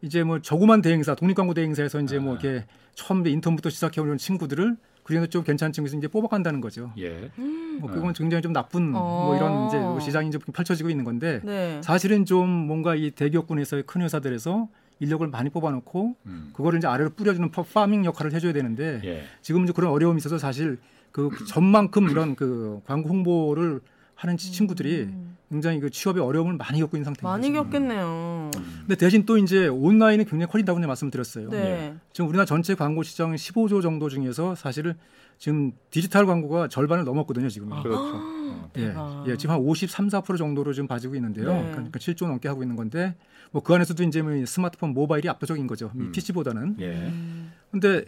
[0.02, 2.40] 이제 뭐 저구만 대행사, 독립광고 대행사에서 이제 뭐 아.
[2.40, 4.78] 이렇게 처음 인턴부터 시작해 오는 친구들을
[5.10, 6.92] 그중에서 좀 괜찮은 친구에서 이제 뽑아간다는 거죠.
[7.00, 7.32] 예.
[7.80, 10.00] 뭐 그건 굉장히 좀 나쁜 뭐 이런 이제 어.
[10.00, 11.82] 시장이 이제 펼쳐지고 있는 건데 네.
[11.84, 14.68] 사실은 좀 뭔가 이 대기업군에서의 큰 회사들에서
[15.00, 16.50] 인력을 많이 뽑아놓고 음.
[16.54, 19.24] 그거를 이제 아래로 뿌려주는 파- 파밍 역할을 해줘야 되는데 예.
[19.42, 20.78] 지금 이제 그런 어려움이 있어서 사실
[21.12, 23.82] 그 전만큼 이런 그 광고 홍보를
[24.14, 25.10] 하는 치- 친구들이
[25.50, 27.30] 굉장히 그 취업에 어려움을 많이 겪고 있는 상태입니다.
[27.30, 27.52] 많이.
[27.52, 28.52] 겪겠네요.
[28.54, 31.50] 근데 대신 또 이제 온라인이 굉장히 커진다고 말씀드렸어요.
[31.50, 31.96] 네.
[32.14, 34.96] 지금 우리나라 전체 광고 시장 15조 정도 중에서 사실
[35.40, 37.70] 지금 디지털 광고가 절반을 넘었거든요, 지금.
[37.70, 37.92] 그렇죠.
[37.96, 38.72] 어.
[38.78, 38.94] 예.
[39.28, 41.52] 예, 지금 한 53, 4% 정도로 지금 봐지고 있는데요.
[41.52, 41.72] 네.
[41.72, 43.16] 그러니까 7조 넘게 하고 있는 건데
[43.52, 45.92] 뭐 그 안에서도 이제 뭐 스마트폰 모바일이 압도적인 거죠.
[45.96, 46.12] 이 음.
[46.12, 46.76] PC보다는.
[46.80, 46.88] 예.
[46.88, 47.52] 음.
[47.72, 48.04] 근데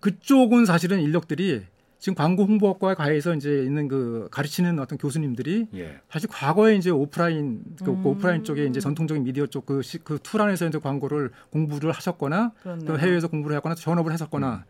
[0.00, 1.62] 그쪽은 사실은 인력들이
[1.98, 6.00] 지금 광고 홍보학과에 가해서 이제 있는 그 가르치는 어떤 교수님들이 예.
[6.10, 8.04] 사실 과거에 이제 오프라인 그 음.
[8.04, 12.86] 오프라인 쪽에 이제 전통적인 미디어 쪽그그툴 안에서 이제 광고를 공부를 하셨거나 그렇네요.
[12.86, 14.64] 또 해외에서 공부를 했거나 전업을 했었거나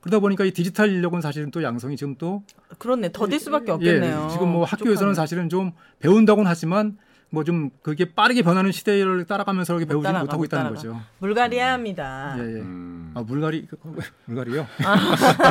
[0.00, 2.44] 그러다 보니까 이 디지털 인력은 사실은 또 양성이 지금 또
[2.78, 3.10] 그렇네.
[3.12, 4.26] 더딜 수밖에 없겠네요.
[4.26, 5.14] 예, 지금 뭐 학교에서는 부족하네.
[5.14, 6.96] 사실은 좀 배운다고는 하지만
[7.36, 10.76] 뭐 좀 그게 빠르게 변하는 시대를 따라가면서 이렇게 못 배우지 따라가, 못하고 못 있다는 따라가.
[10.76, 11.00] 거죠.
[11.18, 12.34] 물갈이해야 합니다.
[12.38, 12.60] 예, 예.
[12.60, 13.12] 음.
[13.14, 13.76] 아 물갈이 그,
[14.24, 14.66] 물갈이요?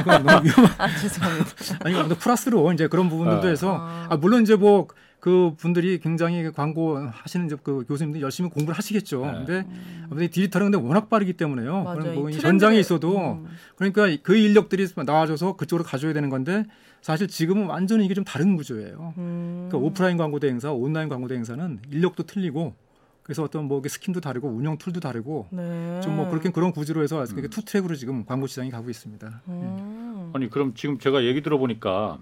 [0.02, 0.72] 이거 너무 위험.
[0.78, 1.50] 아 죄송합니다.
[1.84, 3.50] 아니 근데 플러스로 이제 그런 부분들도 아.
[3.50, 4.08] 해서 아.
[4.10, 9.24] 아, 물론 이제 뭐그 분들이 굉장히 광고 하시는 이제 그 교수님들 열심히 공부를 하시겠죠.
[9.26, 9.32] 네.
[9.46, 9.68] 근데
[10.06, 11.84] 아무튼 디지털은 근데 워낙 빠르기 때문에요.
[11.84, 12.00] 맞아요.
[12.00, 13.46] 그럼 뭐 현장에 있어도 음.
[13.78, 16.66] 그러니까 그 인력들이 나와줘서 그쪽으로 가져야 되는 건데
[17.06, 19.14] 사실 지금은 완전히 이게 좀 다른 구조예요.
[19.20, 19.68] 음.
[19.70, 22.74] 그러니까 오프라인 광고 대행사, 온라인 광고 대행사는 인력도 틀리고
[23.22, 26.02] 그래서 어떤 뭐 skill도 다르고 운영 tool도 다르고 네.
[26.02, 27.50] 좀뭐 그렇게 그런 구조로 해서 음.
[27.52, 29.44] two track으로 지금 광고 시장이 가고 있습니다.
[29.50, 30.32] 음.
[30.34, 32.18] 아니 그럼 지금 제가 얘기 들어보니까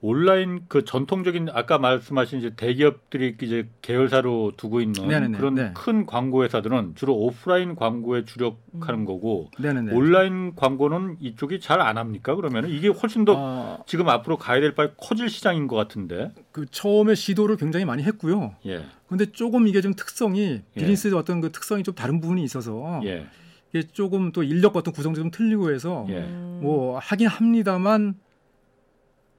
[0.00, 5.72] 온라인 그 전통적인 아까 말씀하신 이제 대기업들이 이제 계열사로 두고 있는 네네네, 그런 네.
[5.74, 9.92] 큰 광고 회사들은 주로 오프라인 광고에 주력하는 거고 네네네.
[9.92, 12.34] 온라인 광고는 이쪽이 잘 안 합니까?
[12.34, 16.32] 그러면 이게 훨씬 더 아, 지금 앞으로 가야 될 바에 커질 시장인 것 같은데.
[16.52, 18.54] 그 처음에 시도를 굉장히 많이 했고요.
[18.66, 18.84] 예.
[19.08, 20.62] 근데 조금 이게 좀 특성이 예.
[20.74, 23.26] 비즈니스의 어떤 그 특성이 좀 다른 부분이 있어서 예.
[23.72, 26.18] 이게 조금 또 인력 같은 구성도 좀 틀리고 해서 예.
[26.18, 26.60] 음.
[26.62, 28.14] 뭐 하긴 합니다만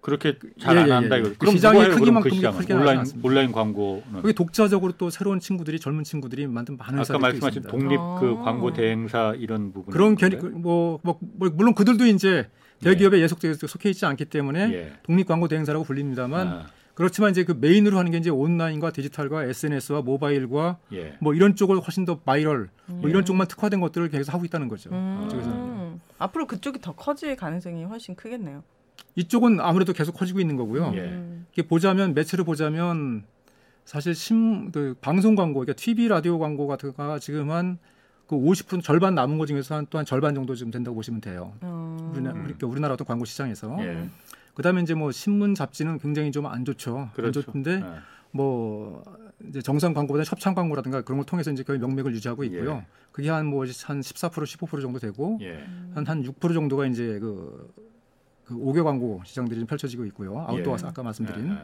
[0.02, 1.22] 그렇게 잘안 예, 예, 한다 예.
[1.22, 1.32] 이거.
[1.38, 3.28] 그 시장의 그 크기만큼 시장은 크게 온라인 않습니다.
[3.28, 7.70] 온라인 광고는 그게 독자적으로 또 새로운 친구들이 젊은 친구들이 만든 많은 아까 말씀하신 있습니다.
[7.70, 8.43] 독립 그 아.
[8.43, 12.50] 광고 대행사 이런 부분 그런 견이 뭐, 뭐, 뭐 물론 그들도 이제
[12.82, 14.93] 대기업에 예속돼 속해 있지 않기 때문에 예.
[15.04, 20.02] 독립 광고 대행사라고 불립니다만 아, 그렇지만 이제 그 메인으로 하는 게 이제 온라인과 디지털과 SNS와
[20.02, 21.18] 모바일과 예.
[21.20, 23.10] 뭐 이런 쪽을 훨씬 더 바이럴 뭐 음.
[23.10, 24.89] 이런 쪽만 특화된 것들을 계속 하고 있다는 거죠.
[24.91, 25.24] 음.
[25.26, 26.00] 이쪽에서는.
[26.20, 28.64] 앞으로 그쪽이 더 커질 가능성이 훨씬 크겠네요.
[29.16, 30.91] 이쪽은 아무래도 계속 커지고 있는 거고요.
[30.95, 31.00] 예.
[31.00, 31.45] 음.
[31.52, 33.24] 이게 보자면 매체를 보자면
[33.86, 37.80] 사실 심, 그 방송 광고, 그러니까 TV 라디오 광고 같은 거가 지금 한
[38.30, 41.52] 그 50% 절반 남은 거 중에서 한 또한 절반 정도 좀 된다고 보시면 돼요.
[41.62, 42.12] 어.
[42.14, 42.43] 우리나라, 음.
[42.43, 43.76] 그러니까 우리나라 어떤 광고 시장에서.
[43.80, 44.08] 예.
[44.54, 47.10] 그다음에 이제 뭐 신문 잡지는 굉장히 좀 안 좋죠.
[47.16, 47.39] 그렇죠.
[47.39, 48.00] 안 좋은데 예.
[48.30, 49.04] 뭐
[49.47, 52.72] 이제 정상 광고보다 협찬 광고라든가 그런 걸 통해서 이제 거의 명맥을 유지하고 있고요.
[52.76, 52.86] 예.
[53.12, 55.66] 그게 한 뭐 한 14% 15% 정도 되고 예.
[55.95, 57.74] 한한6% 정도가 이제 그,
[58.50, 60.39] 그 5개 광고 시장들이 좀 펼쳐지고 있고요.
[60.47, 60.88] 아웃도어 예.
[60.88, 61.58] 아까 말씀드린 예, 예.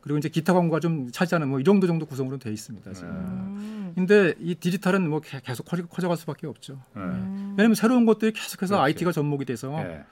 [0.00, 2.92] 그리고 이제 기타 광고가 좀 차지하는 뭐 이 정도 정도 구성으로 돼 있습니다.
[2.94, 3.08] 지금.
[3.10, 3.92] 음.
[3.94, 6.80] 근데 이 디지털은 뭐 개- 계속 커져, 커져 갈 수밖에 없죠.
[6.96, 7.00] 예.
[7.00, 7.54] 음.
[7.58, 8.82] 왜냐하면 새로운 것들이 계속해서 그렇지.
[8.94, 10.04] IT가 접목이 돼서 예.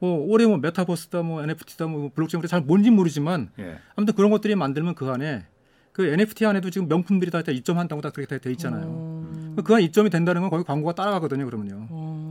[0.00, 3.78] 뭐 올해 뭐 메타버스다 뭐 NFT다 뭐 블록체인 잘 뭔지 모르지만 예.
[3.94, 5.46] 아무튼 그런 것들이 만들면 그 안에
[5.92, 8.84] 그 NFT 안에도 지금 명품들이 다 입점한다고 다 그렇게 돼 있잖아요.
[8.84, 9.56] 음.
[9.64, 11.44] 그 안에 입점이 된다는 건 거기 광고가 따라가거든요.
[11.46, 11.88] 그러면요.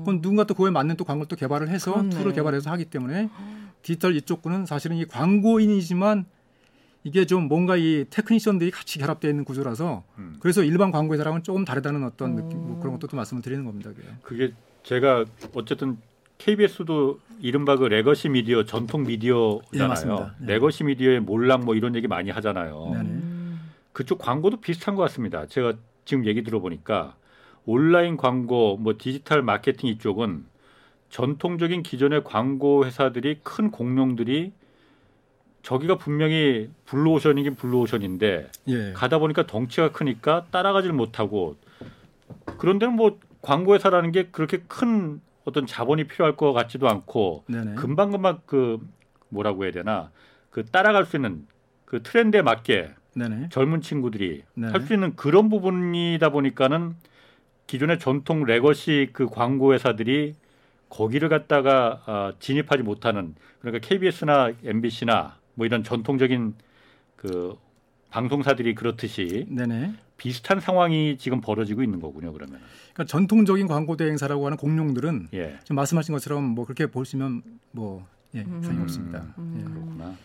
[0.07, 0.17] 음.
[0.17, 2.09] 그건 누군가 또 그거에 맞는 또 광고를 또 개발을 해서 그렇네.
[2.09, 3.29] tool을 개발해서 하기 때문에
[3.81, 6.25] 디지털 이쪽 구는 사실은 이 광고인이지만
[7.03, 10.37] 이게 좀 뭔가 이 technician들이 같이 결합되어 있는 구조라서 음.
[10.39, 12.35] 그래서 일반 광고 회사랑은 조금 다르다는 어떤 음.
[12.35, 13.91] 느낌 뭐 그런 것도 또 말씀을 드리는 겁니다.
[13.93, 14.07] 그게.
[14.23, 14.53] 그게
[14.83, 15.97] 제가 어쨌든
[16.37, 19.87] KBS도 이른바 그 legacy media 전통 예, 미디어잖아요.
[19.87, 20.35] 맞습니다.
[20.39, 20.53] 네.
[20.53, 22.91] legacy media의 몰락 뭐 이런 얘기 많이 하잖아요.
[22.93, 23.09] 네네.
[23.09, 23.71] 음.
[23.93, 25.45] 그쪽 광고도 비슷한 것 같습니다.
[25.47, 25.73] 제가
[26.05, 27.15] 지금 얘기 들어보니까
[27.67, 30.45] 온라인 광고, 뭐 디지털 마케팅 이쪽은
[31.09, 34.53] 전통적인 기존의 광고 회사들이 큰 공룡들이
[35.63, 38.93] 저기가 분명히 블루오션이긴 블루오션인데 예.
[38.93, 41.57] 가다 보니까 덩치가 크니까 따라가질 못하고
[42.57, 47.75] 그런 데는 뭐 광고 회사라는 게 그렇게 큰 어떤 자본이 필요할 것 같지도 않고 네네.
[47.75, 48.79] 금방금방 그
[49.27, 50.11] 뭐라고 해야 되나
[50.51, 51.45] 그 따라갈 수 있는
[51.83, 53.49] 그 트렌드에 맞게 네네.
[53.49, 54.67] 젊은 친구들이 네.
[54.69, 56.95] 할수 있는 그런 부분이다 보니까는
[57.67, 60.35] 기존의 전통 legacy 그 광고 회사들이
[60.89, 66.55] 거기를 갖다가 아, 진입하지 못하는 그러니까 KBS나 MBC나 뭐 이런 전통적인
[67.17, 67.57] 그
[68.09, 69.93] 방송사들이 그렇듯이 네네.
[70.15, 72.31] 비슷한 상황이 지금 벌어지고 있는 거군요.
[72.31, 72.59] 그러면
[72.93, 78.39] 그러니까 전통적인 광고 대행사라고 하는 공룡들은 예 지금 말씀하신 것처럼 뭐 그렇게 보시면 뭐 예,
[78.39, 78.81] 이상이 음.
[78.81, 79.25] 없습니다.
[79.37, 79.55] 음.
[79.59, 79.63] 예.
[79.63, 80.15] 그렇구나.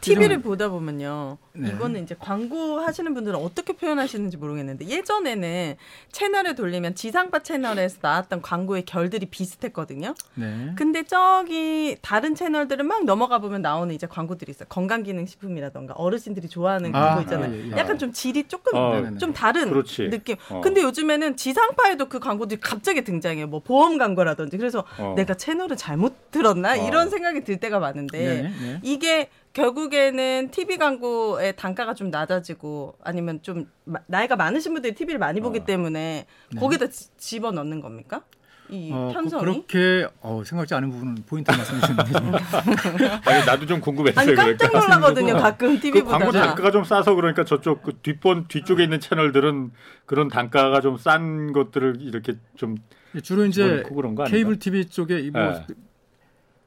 [0.00, 1.38] TV를 보다 보면요.
[1.54, 1.70] 네.
[1.70, 5.76] 이거는 이제 광고 하시는 분들은 어떻게 표현하시는지 모르겠는데 예전에는
[6.12, 10.14] 채널을 돌리면 지상파 채널에서 나왔던 광고의 결들이 비슷했거든요.
[10.34, 10.72] 네.
[10.76, 14.66] 근데 저기 다른 채널들은 막 넘어가 보면 나오는 이제 광고들이 있어요.
[14.68, 17.52] 건강기능식품이라던가 어르신들이 좋아하는 아, 광고 있잖아요.
[17.52, 17.76] 예, 예.
[17.76, 19.18] 약간 좀 질이 조금 어.
[19.18, 20.10] 좀 다른 그렇지.
[20.10, 20.36] 느낌.
[20.48, 20.60] 어.
[20.62, 23.46] 근데 요즘에는 지상파에도 그 광고들이 갑자기 등장해요.
[23.46, 24.56] 뭐 보험 광고라든지.
[24.56, 25.14] 그래서 어.
[25.16, 26.86] 내가 채널을 잘못 들었나 어.
[26.88, 28.80] 이런 생각이 들 때가 많은데 네, 네.
[28.82, 35.40] 이게 결국에는 TV 광고의 단가가 좀 낮아지고 아니면 좀 마- 나이가 많으신 분들이 TV를 많이
[35.40, 35.64] 보기 어.
[35.64, 36.26] 때문에
[36.58, 38.22] 거기다 지- 집어 넣는 겁니까?
[38.70, 38.94] 이 네.
[38.94, 39.42] 어, 그, 편성이?
[39.44, 42.38] 그렇게 어, 생각지 않은 부분은 포인트 말씀해 주셨는데
[43.26, 44.22] 아니 나도 좀 궁금했어요.
[44.22, 44.96] 아니 깜짝 그러니까.
[44.96, 45.36] 놀라거든요.
[45.36, 46.46] 가끔 TV 그 광고 보다가.
[46.46, 49.72] 단가가 좀 싸서 그러니까 저쪽 그 뒷번 뒤쪽에 있는 채널들은
[50.06, 52.76] 그런 단가가 좀 싼 것들을 이렇게 좀
[53.22, 53.82] 주로 이제?
[54.28, 55.66] 케이블 TV 쪽에 이 뭐, 예.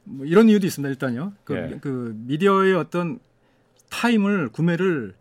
[0.05, 0.89] 뭐 이런 이유도 있습니다.
[0.89, 1.33] 일단요.
[1.43, 1.77] 그, 예.
[1.81, 3.19] 그 미디어의 어떤
[3.89, 5.15] 타임을 구매를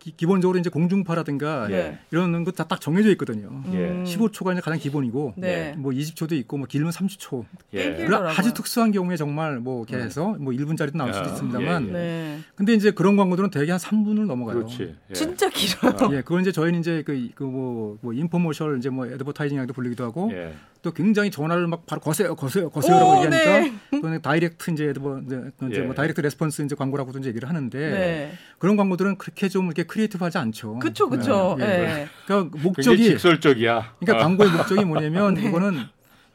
[0.00, 1.98] 기, 본적으로 이제 공중파라든가 예.
[2.10, 3.62] 이런 거다딱 정해져 있거든요.
[3.72, 3.90] 예.
[3.90, 4.04] 음.
[4.04, 5.74] 15초가 이제 가장 기본이고 네.
[5.76, 7.44] 뭐 20초도 있고 뭐 길면 30초.
[7.74, 8.08] 예.
[8.36, 11.92] 아주 특수한 경우에 정말 뭐 이렇게 해서 뭐 1분짜리도 나올 수도 아, 있습니다만 예, 예.
[11.92, 12.38] 네.
[12.54, 14.56] 근데 이제 그런 광고들은 대개 한 3분을 넘어가요.
[14.56, 14.94] 그렇지.
[15.10, 15.12] 예.
[15.12, 16.16] 진짜 길어요.
[16.16, 20.54] 예, 그건 이제 저희는 이제 그그뭐 뭐 infomercial 이제 뭐 advertising이라고 불리기도 하고 예.
[20.82, 23.60] 또 굉장히 전화를 막 바로 거세요, 거세요, 거세요라고 오, 얘기하니까
[23.90, 24.00] 네.
[24.00, 25.80] 또는 direct 이제 뭐 이제, 이제 예.
[25.82, 28.32] 뭐 direct response 이제 광고라고도 이제 얘기를 하는데 네.
[28.58, 30.78] 그런 광고들은 그렇게 좀 이렇게 creative하지 않죠.
[30.78, 31.56] 그쵸, 그쵸.
[31.60, 31.68] 예, 예.
[31.68, 32.08] 예.
[32.26, 33.96] 그러니까 목적이 직설적이야.
[34.00, 35.84] 그러니까 아, 광고의 목적이 뭐냐면 이거는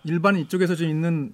[0.04, 1.32] 일반 이쪽에서 좀 있는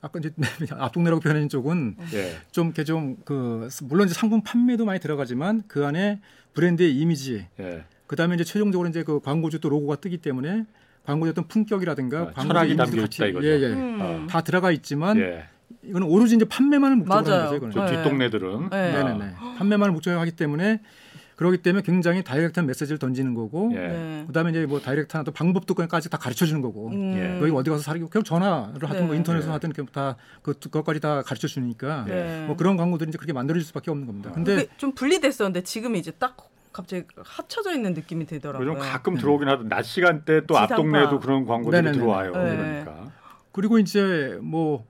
[0.00, 0.30] 아까 이제
[0.70, 2.36] 앞동네라고 표현하는 쪽은 예.
[2.52, 6.20] 좀 이렇게 좀 그 물론 이제 상품 판매도 많이 들어가지만 그 안에
[6.54, 7.84] 브랜드의 이미지 예.
[8.06, 10.64] 그다음에 이제 최종적으로 이제 그 광고주 또 로고가 뜨기 때문에
[11.04, 13.46] 광고의 어떤 품격이라든가 아, 광고의 철학이 담겨 있다 이거죠.
[13.46, 13.66] 예, 예.
[13.66, 14.26] 음.
[14.28, 15.44] 다 들어가 있지만 예.
[15.82, 17.48] 이거는 오로지 이제 판매만을 목적으로 맞아요.
[17.48, 17.70] 하는 거죠.
[17.70, 17.86] 이거는.
[17.86, 17.96] 네.
[17.96, 18.76] 뒷동네들은 네.
[18.76, 19.34] 아, 네네네.
[19.58, 20.80] 판매만을 목적으로 하기 때문에
[21.36, 23.78] 그렇기 때문에 굉장히 다이렉트한 메시지를 던지는 거고 예.
[23.78, 24.24] 네.
[24.28, 27.14] 그다음에 이제 뭐 다이렉트한 또 방법도까지 다 가르쳐 주는 거고 음.
[27.16, 27.40] 예.
[27.40, 29.16] 너희 어디 가서 사기 그냥 전화를 하든 뭐 네.
[29.16, 29.52] 인터넷으로 네.
[29.54, 32.44] 하든 이렇게 다 그, 그것까지 다 가르쳐 주니까 네.
[32.46, 34.30] 뭐 그런 광고들이 이제 그렇게 만들어질 수밖에 없는 겁니다.
[34.32, 36.36] 근데 그게 좀 분리됐었는데 지금 이제 딱
[36.72, 38.68] 갑자기 합쳐져 있는 느낌이 들더라고요.
[38.70, 40.74] 요즘 가끔 들어오긴 하도 낮 시간대 또 지상파.
[40.74, 41.98] 앞동네에도 그런 광고들이 네네네.
[41.98, 42.32] 들어와요.
[42.32, 42.56] 네.
[42.84, 43.12] 그러니까.
[43.52, 44.84] 그리고 이제 뭐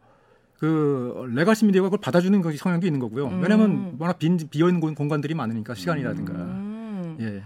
[0.58, 3.26] 그 레가시 미디어가 그걸 받아주는 그 성향도 있는 거고요.
[3.26, 3.42] 음.
[3.42, 6.32] 왜냐하면 워낙 빈 비어 있는 공- 공간들이 많으니까 시간이라든가.
[6.34, 7.16] 음.
[7.20, 7.42] 예.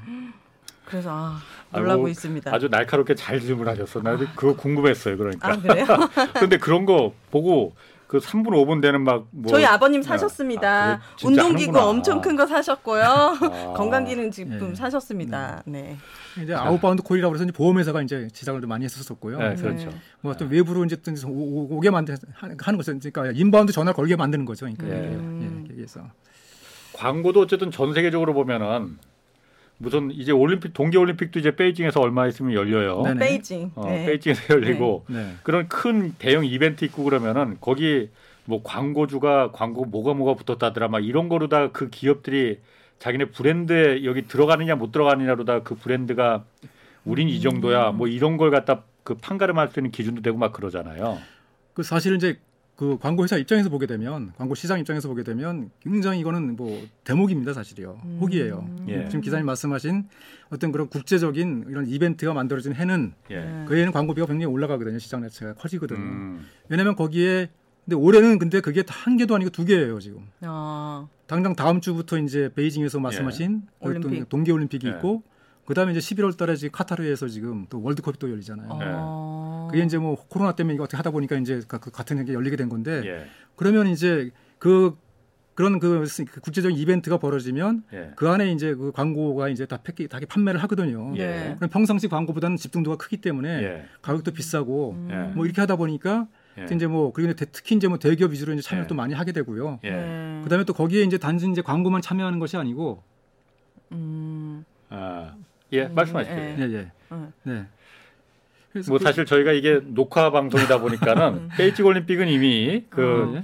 [0.84, 1.40] 그래서 아,
[1.72, 2.54] 놀라고 아이고, 있습니다.
[2.54, 4.02] 아주 날카롭게 잘 질문하셨어.
[4.02, 5.16] 나 그거 궁금했어요.
[5.16, 5.48] 그러니까.
[5.50, 5.86] 아 그래요?
[6.38, 7.74] 근데 그런 거 보고
[8.06, 9.50] 그 3분 5분 되는 막 뭐.
[9.50, 10.06] 저희 아버님 네.
[10.06, 10.92] 사셨습니다.
[10.94, 11.76] 아, 운동기구.
[11.78, 13.02] 엄청 큰 거 사셨고요.
[13.40, 13.72] 아.
[13.76, 14.74] 건강기능식품 예.
[14.74, 15.62] 사셨습니다.
[15.66, 15.96] 네.
[16.42, 19.38] 이제 아웃 bound call이라고 해서 이제 보험회사가 이제 제작을 좀 많이 했었었고요.
[19.38, 19.90] 네, 그렇죠.
[20.20, 22.96] 뭐 어떤 외부로 이제 또 오- 오- 오게 만드 하는 하는 거죠.
[22.98, 24.66] 그러니까 inbound 전화를 걸게 만드는 거죠.
[24.66, 25.12] 그러니까 예.
[25.12, 26.00] 예, 그래서
[26.92, 28.98] 광고도 어쨌든 전 세계적으로 보면은
[29.78, 33.02] 무슨 이제 올림픽 동계 올림픽도 이제 베이징에서 얼마 있으면 열려요.
[33.02, 33.18] 네네.
[33.18, 33.72] 베이징.
[33.74, 34.06] 어, 네.
[34.06, 35.34] 베이징에서 열리고 네.
[35.42, 38.08] 그런 큰 대형 이벤트 있고 그러면은 거기
[38.46, 42.58] 뭐 광고주가 광고 뭐가 뭐가 붙었다더라 막 이런 거로 다 그 기업들이
[42.98, 46.44] 자기네 브랜드에 여기 들어가느냐 못 들어가느냐로 다 그 브랜드가
[47.04, 51.18] 우린 이 정도야 뭐 이런 걸 갖다 그 판가름할 수 있는 기준도 되고 막 그러잖아요.
[51.74, 52.38] 그 사실 이제
[52.76, 57.54] 그 광고 회사 입장에서 보게 되면 광고 시장 입장에서 보게 되면 굉장히 이거는 뭐 대목입니다
[57.54, 58.18] 사실이요 음.
[58.20, 58.68] 혹이에요.
[58.88, 59.06] 예.
[59.08, 60.06] 지금 기자님 말씀하신
[60.50, 63.40] 어떤 그런 국제적인 이런 이벤트가 만들어진 해는 예.
[63.40, 63.64] 네.
[63.66, 65.98] 그 해는 광고비가 굉장히 올라가거든요 시장 자체가 커지거든요.
[65.98, 66.46] 음.
[66.68, 67.48] 왜냐하면 거기에
[67.86, 70.26] 근데 올해는 근데 그게 한 개도 아니고 두 개예요 지금.
[70.42, 74.28] 아, 당장 다음 주부터 이제 베이징에서 말씀하신 그 올림픽.
[74.28, 74.90] 동계 올림픽이 예.
[74.90, 75.22] 있고
[75.66, 78.68] 그다음에 이제 11월 달에 지금 카타르에서 지금 또 월드컵이 또 열리잖아요.
[78.70, 79.68] 어.
[79.70, 82.56] 그게 이제 뭐 코로나 때문에 이거 어떻게 하다 보니까 이제 가- 그 같은 게 열리게
[82.56, 83.26] 된 건데 예.
[83.56, 84.96] 그러면 이제 그
[85.54, 88.12] 그런 그 스- 그 국제적인 이벤트가 벌어지면 예.
[88.14, 91.12] 그 안에 이제 그 광고가 이제 다 패키 다 판매를 하거든요.
[91.16, 91.54] 예.
[91.56, 93.84] 그럼 평상시 광고보다는 집중도가 크기 때문에 예.
[94.02, 95.08] 가격도 비싸고 음.
[95.10, 95.34] 예.
[95.34, 96.66] 뭐 이렇게 하다 보니까 예.
[96.74, 98.86] 이제 뭐 그리고 특히 이제 뭐 대기업 위주로 이제 참여를 예.
[98.86, 99.80] 또 많이 하게 되고요.
[99.84, 99.90] 예.
[99.90, 100.40] 네.
[100.44, 103.02] 그다음에 또 거기에 이제 단순 이제 광고만 참여하는 것이 아니고
[103.92, 104.64] 음.
[104.90, 105.34] 아.
[105.76, 106.36] 예, 말씀하십시오.
[106.36, 106.56] 네.
[106.60, 106.90] 예 예.
[107.10, 107.32] 어.
[107.44, 107.64] 네.
[108.72, 113.42] 그래서 뭐 그- 사실 저희가 이게 녹화 방송이다 보니까는 베이징 올림픽은 이미 그 예.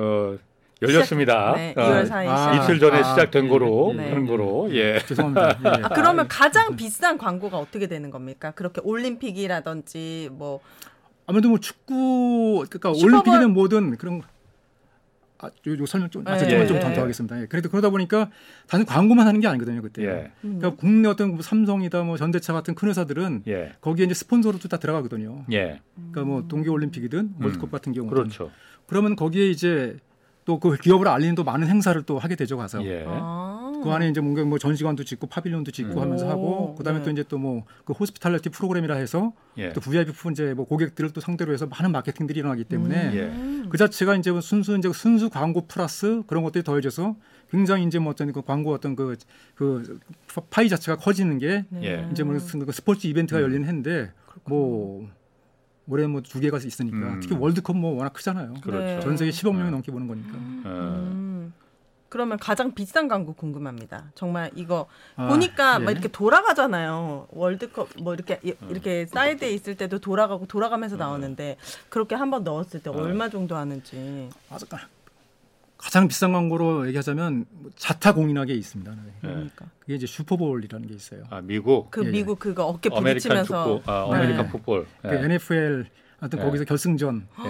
[0.00, 0.36] 어,
[0.80, 1.54] 열렸습니다.
[1.56, 2.28] 네, 어, 2월 4일.
[2.28, 4.08] 아, 이틀 전에 아, 시작된 예, 거로 네.
[4.10, 5.00] 하는 거로 예.
[5.00, 5.58] 죄송합니다.
[5.64, 5.82] 예, 예.
[5.84, 8.52] 아, 그러면 가장 비싼 광고가 어떻게 되는 겁니까?
[8.52, 10.60] 그렇게 올림픽이라든지 뭐
[11.26, 14.22] 아무래도 뭐 축구 그러니까 슈퍼볼- 올림픽이든 뭐든 그런
[15.40, 16.80] 아, 요, 요 설명 좀, 아, 예, 조금만 예, 좀 예.
[16.80, 17.40] 더 하겠습니다.
[17.40, 17.46] 예.
[17.46, 18.30] 그래도 그러다 보니까
[18.66, 20.02] 단순 광고만 하는 게 아니거든요, 그때.
[20.04, 20.32] 예.
[20.42, 23.72] 그러니까 국내 어떤 뭐 삼성이다, 뭐 현대차 같은 큰 회사들은 예.
[23.80, 25.44] 거기에 이제 스폰서로도 다 들어가거든요.
[25.52, 25.80] 예.
[25.94, 28.50] 그러니까 뭐 동계 올림픽이든 월드컵 같은 경우는 그렇죠.
[28.86, 29.96] 그러면 거기에 이제
[30.44, 32.82] 또 그 기업을 알리는 또 많은 행사를 또 하게 되죠 가서.
[32.82, 33.04] 예.
[33.06, 33.57] 아.
[33.82, 35.98] 그 안에 이제 뭔가 뭐 전시관도 짓고 pavilion도 짓고 음.
[35.98, 37.04] 하면서 오, 하고 그다음에 네.
[37.04, 39.72] 또 이제 또 뭐 그 hospitality 프로그램이라 해서 예.
[39.72, 43.68] 또 VIP 이제 뭐 고객들을 또 상대로 해서 많은 마케팅들이 일어나기 때문에 예.
[43.68, 47.16] 그 자체가 이제 뭐 순수 이제 순수 광고 플러스 그런 것들이 더해져서
[47.50, 49.16] 굉장히 이제 뭐 어떤 그 광고 어떤 그,
[49.54, 49.98] 그
[50.50, 52.08] 파이 자체가 커지는 게 예.
[52.12, 54.12] 이제 뭐그 스포츠 이벤트가 열리는 해인데
[54.44, 55.08] 뭐
[55.86, 57.20] 올해 뭐 두 개가 있으니까 음.
[57.20, 58.54] 특히 월드컵 뭐 워낙 크잖아요.
[58.62, 58.84] 그렇죠.
[58.84, 59.00] 네.
[59.00, 59.70] 전 세계 10억 명이 네.
[59.70, 60.36] 넘게 보는 거니까.
[60.36, 61.08] 어.
[61.10, 61.27] 음.
[62.08, 64.12] 그러면 가장 비싼 광고 궁금합니다.
[64.14, 64.86] 정말 이거
[65.16, 65.84] 아, 보니까 예.
[65.84, 67.28] 막 이렇게 돌아가잖아요.
[67.30, 68.66] 월드컵 뭐 이렇게 이- 어.
[68.70, 71.56] 이렇게 사이드에 있을 때도 돌아가고 돌아가면서 나오는데
[71.88, 74.28] 그렇게 한 번 넣었을 때 얼마 정도 하는지.
[74.50, 74.80] 아, 잠깐.
[75.78, 78.90] 가장 비싼 광고로 얘기하자면 뭐 자타 공인하게 있습니다.
[78.90, 78.98] 네.
[79.20, 81.22] 그러니까 그게 이제 슈퍼볼이라는 게 있어요.
[81.30, 82.10] 아, 미국 그 예, 예.
[82.10, 83.12] 미국 그거 어깨 American
[83.44, 84.50] 부딪히면서 축구, 아, American 네.
[84.52, 84.86] 풋볼.
[85.02, 85.24] 그 예.
[85.24, 85.86] NFL
[86.20, 86.42] 하여튼 예.
[86.44, 87.48] 거기서 결승전 예.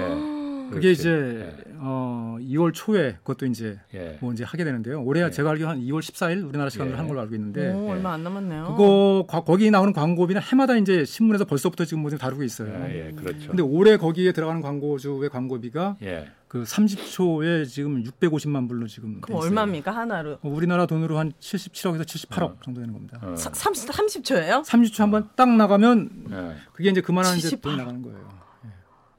[0.71, 1.01] 그게 그렇지.
[1.01, 4.19] 이제 어 2월 초에 그것도 이제 예.
[4.21, 5.03] 뭐 이제 하게 되는데요.
[5.03, 5.31] 올해 예.
[5.31, 6.99] 제가 알기로 한 2월 14일 우리나라 시간으로 예.
[6.99, 7.91] 한 걸로 알고 있는데 오, 예.
[7.93, 8.65] 얼마 안 남았네요.
[8.69, 12.73] 그거 과- 거기 나오는 광고비는 해마다 이제 신문에서 벌써부터 지금 뭐 다루고 있어요.
[12.91, 13.49] 예, 예, 그렇죠.
[13.49, 16.29] 근데 올해 거기에 들어가는 광고주의 광고비가 예.
[16.49, 19.41] 그 30초에 지금 650만 불로 지금 돼 그럼.
[19.41, 20.39] 얼마입니까 하나로?
[20.41, 22.57] 어, 우리나라 돈으로 한 77억에서 78억 어.
[22.65, 23.19] 정도 되는 겁니다.
[23.23, 23.37] 어.
[23.37, 24.65] 사, 30 30초예요?
[24.65, 26.55] 30초 한번 딱 나가면 예.
[26.73, 27.61] 그게 이제 그만한 이제 78.
[27.73, 28.38] 돈이 나가는 거예요.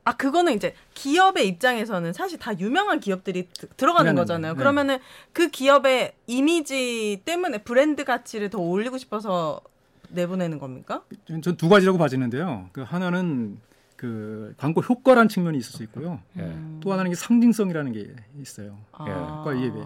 [0.05, 4.21] 아 그거는 이제 기업의 입장에서는 사실 다 유명한 기업들이 드- 들어가는 네네네.
[4.21, 4.53] 거잖아요.
[4.53, 4.57] 네.
[4.57, 4.97] 그러면은
[5.33, 9.61] 그 기업의 이미지 때문에 브랜드 가치를 더 올리고 싶어서
[10.09, 11.03] 내보내는 겁니까?
[11.43, 12.69] 전 두 가지라고 봐지는데요.
[12.71, 13.59] 그 하나는
[13.95, 16.21] 그 광고 효과라는 측면이 있을 수 있고요.
[16.39, 16.55] 예.
[16.79, 18.07] 또 하나는 게 상징성이라는 게
[18.41, 18.77] 있어요.
[18.93, 19.43] 아.
[19.43, 19.85] 그러니까 이게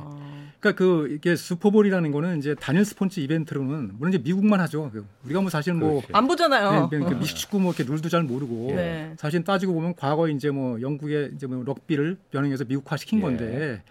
[0.63, 4.89] 그러니까 그 이게 슈퍼볼이라는 거는 이제 단일 스포츠 이벤트로는 물론 이제 미국만 하죠.
[4.93, 6.01] 그 우리가 뭐 사실 뭐.
[6.13, 6.87] 안 보잖아요.
[6.89, 9.13] 네, 그 미식축구 뭐 이렇게 룰도 잘 모르고 네.
[9.17, 13.23] 사실 따지고 보면 과거에 이제 뭐 영국의 이제 뭐 럭비를 변형해서 미국화 시킨 예.
[13.23, 13.83] 건데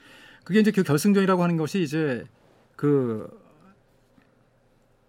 [0.44, 2.24] 그게 이제 그 결승전이라고 하는 것이 이제
[2.74, 3.28] 그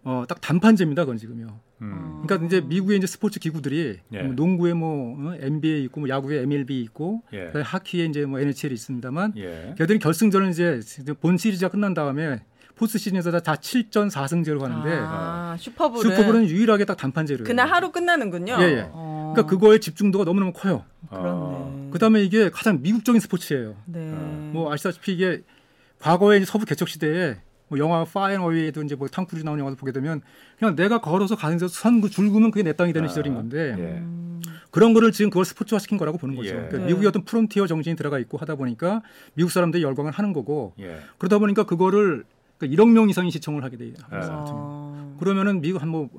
[0.03, 1.47] 어, 딱 단판제입니다, 그건 지금요.
[1.83, 2.23] 음.
[2.25, 4.21] 그러니까 이제 미국의 이제 스포츠 기구들이 예.
[4.21, 7.51] 뭐 농구에 뭐 어, NBA 있고 뭐 야구에 MLB 있고 예.
[7.53, 9.75] 하키에 이제 뭐 NHL이 있습니다만 예.
[9.77, 10.79] 걔들이 결승전을 이제
[11.19, 12.41] 본 시리즈가 끝난 다음에
[12.75, 17.43] 포스트 시즌에서 다, 다 7전 4승제로 가는데 아, 슈퍼볼은, 슈퍼볼은 유일하게 딱 단판제로.
[17.43, 18.57] 그날 하루 끝나는군요.
[18.59, 18.89] 예, 예.
[18.91, 20.83] 어, 그러니까 그거의 집중도가 너무너무 커요.
[21.09, 21.29] 그렇네.
[21.29, 21.89] 어.
[21.93, 23.75] 그다음에 이게 가장 미국적인 스포츠예요.
[23.85, 23.99] 네.
[23.99, 25.43] 뭐 아시다시피 이게
[25.99, 27.37] 과거에 서부 개척 시대에
[27.73, 30.21] 뭐 영화 Far and Away도 이제 뭐 톰 크루즈 나오는 영화도 보게 되면
[30.59, 33.83] 그냥 내가 걸어서 가는 데서 선그 줄그면 그게 내 땅이 되는 아, 시절인 건데 예.
[33.99, 34.41] 음.
[34.69, 36.49] 그런 거를 지금 그걸 스포츠화 시킨 거라고 보는 거죠.
[36.49, 36.53] 예.
[36.53, 36.85] 그러니까 네.
[36.85, 39.01] 미국의 어떤 프론티어 정신이 들어가 있고 하다 보니까
[39.33, 40.99] 미국 사람들이 열광을 하는 거고 예.
[41.17, 42.25] 그러다 보니까 그거를
[42.59, 43.93] 그러니까 1억 명 이상이 시청을 하게 돼요.
[44.11, 44.17] 예.
[44.21, 45.15] 어.
[45.19, 46.09] 그러면은 미국 한뭐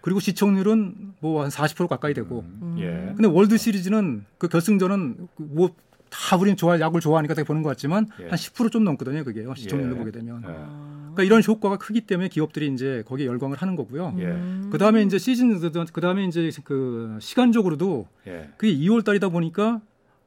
[0.00, 3.14] 그리고 시청률은 뭐 한 40% 가까이 되고 음, 예.
[3.14, 5.70] 근데 월드 시리즈는 그 결승전은 뭐
[6.14, 8.28] 다 우리는 좋아 야구를 좋아하니까 되게 보는 것 같지만 예.
[8.28, 9.98] 한 10%좀 넘거든요 그게 시청률로 예.
[9.98, 10.46] 보게 되면 예.
[10.46, 14.14] 그러니까 이런 효과가 크기 때문에 기업들이 이제 거기에 열광을 하는 거고요.
[14.18, 14.24] 예.
[14.26, 14.68] 음.
[14.72, 15.58] 그 다음에 이제 시즌
[15.92, 18.48] 그 다음에 이제 그 시간적으로도 예.
[18.56, 19.80] 그게 2월 달이다 보니까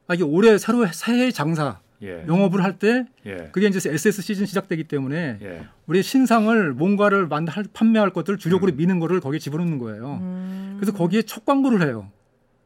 [0.06, 2.24] 아 이게 올해 새로 새해 장사 예.
[2.28, 3.48] 영업을 할때 예.
[3.52, 5.66] 그게 이제 SS 시즌 시작되기 때문에 예.
[5.86, 10.18] 우리 신상을 뭔가를 만 할- 판매할 것들 주력으로 미는 거를 거기에 집어넣는 거예요.
[10.22, 10.76] 음.
[10.80, 12.10] 그래서 거기에 첫 광고를 해요.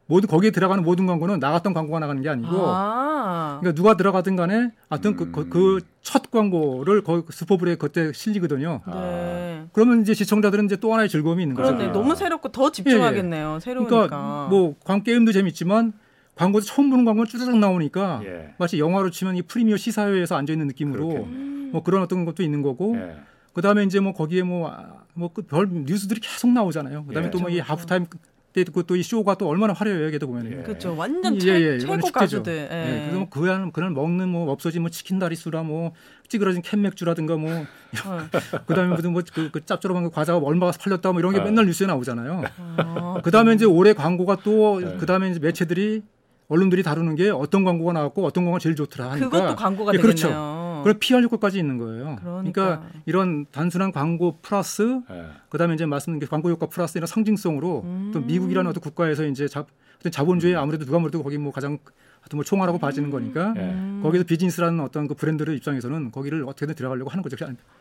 [0.05, 3.57] 모두 거기에 들어가는 모든 광고는 나갔던 광고가 나가는 게 아니고 아.
[3.61, 5.31] 그러니까 누가 들어가든 간에 하여튼 음.
[5.49, 8.81] 그첫 광고를 거기 슈퍼볼에 그때 실리거든요.
[8.85, 9.65] 네.
[9.71, 11.67] 그러면 이제 시청자들은 이제 또 하나의 즐거움이 있는 거죠.
[11.67, 11.91] 그런데 아.
[11.93, 13.59] 너무 새롭고 더 집중하겠네요.
[13.61, 13.95] 새로우니까.
[14.07, 15.93] 그러니까 뭐 광 게임도 재밌지만
[16.35, 18.55] 광고도 처음 보는 광고는 쭈르륵 나오니까 예.
[18.57, 21.69] 마치 영화로 치면 이 프리미어 시사회에서 앉아 있는 느낌으로 그렇겠네.
[21.71, 23.17] 뭐 그런 어떤 것도 있는 거고 예.
[23.53, 27.05] 그다음에 이제 뭐 거기에 뭐뭐그별 뉴스들이 계속 나오잖아요.
[27.05, 27.31] 그다음에 예.
[27.31, 27.71] 또뭐이 그렇죠.
[27.71, 28.07] 하프타임
[28.53, 30.07] 때 또이 쇼가 또 얼마나 화려해요.
[30.07, 30.63] 이게 또 보면 예.
[30.63, 30.95] 그렇죠.
[30.95, 31.97] 완전 예, 최, 예, 최고.
[32.11, 32.53] 가수들.
[32.53, 32.61] 예.
[32.61, 32.99] 예.
[33.01, 35.93] 그래서 뭐 그냥 그냥 먹는 뭐 없어진 뭐 치킨 다리수라 뭐
[36.29, 38.27] 찌그러진 캔맥주라든가 뭐 어.
[38.67, 41.43] 그다음에 무슨 뭐그 그 짭조름한 그 과자가 얼마가 팔렸다 뭐 이런 게 아.
[41.43, 42.43] 맨날 뉴스에 나오잖아요.
[42.77, 43.17] 어.
[43.23, 44.97] 그다음에 이제 올해 광고가 또 네.
[44.97, 46.03] 그다음에 이제 매체들이
[46.47, 50.27] 언론들이 다루는 게 어떤 광고가 나왔고 어떤 광고가 제일 좋더라 하니까 그것도 광고가 예, 그렇죠.
[50.27, 50.57] 되겠네요.
[50.59, 52.17] 그 런 PR 효과까지 있는 거예요.
[52.21, 52.51] 그러니까.
[52.51, 55.25] 그러니까 이런 단순한 광고 플러스 예.
[55.49, 58.11] 그다음에 이제 말씀드린 게 광고 효과 플러스 이런 상징성으로 음.
[58.13, 59.65] 또 미국이라는 어떤 국가에서 이제 자,
[59.99, 61.79] 어떤 자본주의 아무래도 누가 뭐래도 거기 뭐 가장
[62.23, 63.61] 하여튼 뭐 총알하고 봐지는 거니까 예.
[63.61, 63.99] 음.
[64.01, 67.35] 거기서 비즈니스라는 어떤 그 브랜드의 입장에서는 거기를 어떻게든 들어가려고 하는 거죠.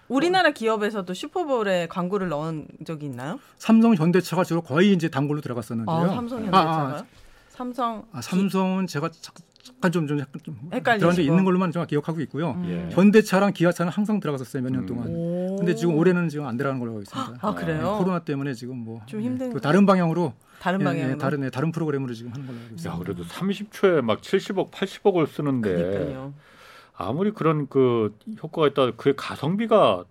[0.08, 3.38] 우리나라 기업에서도 슈퍼볼에 광고를 넣은 적이 있나요?
[3.56, 5.96] 삼성 현대차가 주로 거의 이제 단골로 들어갔었는데요.
[5.96, 6.96] 아, 삼성 아, 현대차가요?
[6.96, 7.04] 아,
[7.48, 9.10] 삼성 아, 삼성은 제가
[9.62, 10.18] 잠깐 좀, 좀
[10.72, 12.50] 약간 좀적 있는 걸로만 제가 기억하고 있고요.
[12.52, 12.64] 음.
[12.68, 12.94] 예.
[12.94, 14.86] 현대차랑 기아차는 항상 들어갔었어요 몇년 음.
[14.86, 15.06] 동안.
[15.08, 15.56] 오.
[15.56, 17.38] 근데 지금 올해는 지금 안 들어가는 걸로 알고 있습니다.
[17.40, 17.96] 아 그래요?
[17.98, 21.50] 코로나 때문에 지금 뭐 좀 힘든 또 다른 방향으로 다른 예, 방향으로 예, 다른 예,
[21.50, 22.98] 다른 프로그램으로 지금 하는 걸로 알고 야, 있습니다.
[23.04, 26.34] 그래도 30초에 막 70억, 80억을 쓰는데 그러니까요.
[26.96, 30.04] 아무리 그런 그 효과가 있다 그 가성비가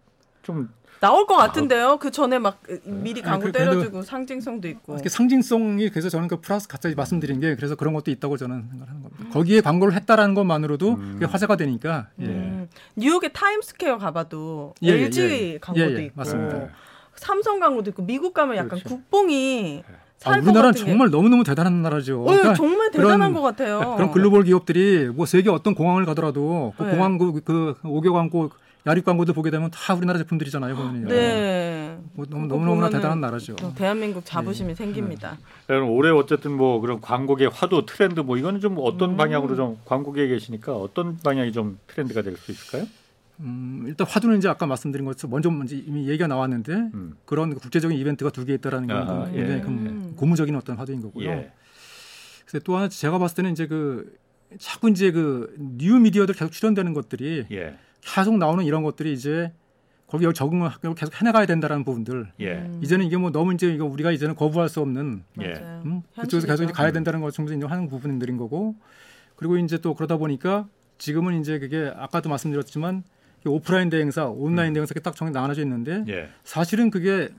[0.44, 0.70] 좀
[1.02, 1.98] 나올 것 같은데요.
[1.98, 4.94] 그 전에 막 미리 광고 그- 때려주고 상징성도 있고.
[4.94, 9.02] 이렇게 상징성이 그래서 저는 그 플러스 갑자기 말씀드린 게 그래서 그런 것도 있다고 저는 생각하는
[9.02, 9.26] 겁니다.
[9.34, 11.12] 거기에 광고를 했다라는 것만으로도 음.
[11.14, 12.26] 그게 화제가 되니까 예.
[12.26, 12.70] 음.
[12.96, 15.58] 뉴욕의 타임스퀘어 가봐도 예, 예, LG 예.
[15.58, 16.58] 광고도 예, 예, 있고 맞습니다.
[16.60, 16.70] 네.
[17.16, 18.90] 삼성 광고도 있고 미국 가면 약간 그렇죠.
[18.90, 22.22] 국뽕이 아, 살것 우리나라는 같은 게- 정말 너무너무 대단한 나라죠.
[22.22, 23.96] 어, 그러니까 정말 그런- 대단한 것 같아요.
[23.96, 26.92] 그런 글로벌 기업들이 뭐 세계 어떤 공항을 가더라도 그 네.
[26.92, 28.52] 공항 그, 그 오개 광고
[28.88, 30.76] 야립 광고도 보게 되면 다 우리나라 제품들이잖아요.
[30.76, 31.08] 보면요.
[31.08, 32.00] 네.
[32.14, 33.56] 뭐 너무 보면은 대단한 나라죠.
[33.58, 34.26] 또 대한민국 네.
[34.32, 35.38] 자부심이 생깁니다.
[35.68, 39.18] 그럼 올해 어쨌든 뭐 그런 광고계 화두 트렌드 뭐 이거는 좀 어떤 음.
[39.18, 42.88] 방향으로 좀 광고계에 계시니까 어떤 방향이 좀 트렌드가 될 수 있을까요?
[43.42, 47.16] 음, 일단 화두는 이제 아까 말씀드린 것처럼 먼저 먼저 이미 얘기가 나왔는데 음.
[47.26, 49.62] 그런 국제적인 이벤트가 두 개 있다라는 게 아하, 굉장히 예.
[49.62, 51.30] 그 고무적인 어떤 화두인 거고요.
[51.30, 51.52] 예.
[52.46, 54.16] 그래서 또 하나 제가 봤을 때는 이제 그
[54.60, 57.76] 자꾸 이제 그 뉴 미디어들 계속 출연되는 것들이 예.
[58.02, 59.52] 계속 나오는 이런 것들이 이제
[60.08, 62.32] 거기에 적응을 계속 해나가야 된다라는 부분들.
[62.42, 62.54] 예.
[62.56, 62.82] 음.
[62.84, 65.54] 이제는 이게 뭐 너무 이제 이거 우리가 이제는 거부할 수 없는 예.
[65.54, 65.82] 맞아요.
[65.86, 66.02] 음?
[66.20, 66.74] 그쪽에서 계속 이제.
[66.74, 68.76] 가야 된다는 것 정도 인정하는 부분들인 거고
[69.38, 73.04] 그리고 이제 또 그러다 보니까 지금은 이제 그게 아까도 말씀드렸지만
[73.46, 76.30] 이 오프라인 대행사, 온라인 대행사 이렇게 딱 정해 나눠져 있는데 예.
[76.44, 77.30] 사실은 그게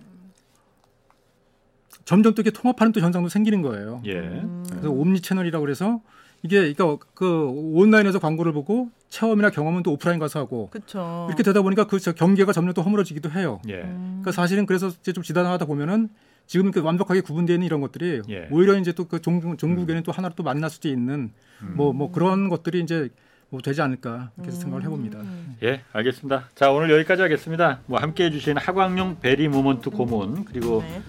[2.05, 4.03] 점점 또 이렇게 통합하는 또 현상도 생기는 거예요.
[4.07, 4.15] 예.
[4.19, 4.65] 음.
[4.69, 6.01] 그래서 옴니 채널이라고 그래서
[6.43, 11.27] 이게 그러니까 그 온라인에서 광고를 보고 체험이나 경험은 또 오프라인 가서 하고 그렇죠.
[11.29, 13.61] 이렇게 되다 보니까 그저 경계가 점점 또 허물어지기도 해요.
[13.69, 13.83] 예.
[13.83, 14.21] 음.
[14.23, 16.09] 그러니까 사실은 그래서 이제 좀 지단하다 보면은
[16.47, 18.49] 지금 이렇게 완벽하게 구분되어 있는 이런 것들이 예.
[18.51, 21.31] 오히려 이제 또 그 종국에는 또 하나로 또 만날 수도 있는
[21.63, 21.75] 음.
[21.77, 23.11] 뭐뭐 그런 것들이 이제
[23.51, 24.59] 뭐 되지 않을까 이렇게 음.
[24.59, 25.21] 생각을 해봅니다.
[25.63, 26.49] 예, 알겠습니다.
[26.55, 27.81] 자, 오늘 여기까지 하겠습니다.
[27.87, 31.03] 뭐 함께 해 주신 하광용 베리 모먼트 고문 그리고 네.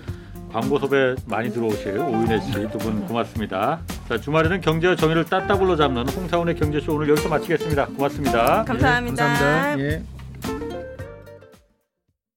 [0.54, 3.80] 광고 섭외 많이 들어오실 오윤혜 씨 두 분 고맙습니다.
[4.08, 7.88] 자, 주말에는 경제와 정의를 따따블로 잡는 홍사원의 경제쇼 오늘 여기서 마치겠습니다.
[7.88, 8.64] 고맙습니다.
[8.64, 9.26] 감사합니다.
[9.26, 9.80] 감사합니다.
[9.80, 10.04] 예.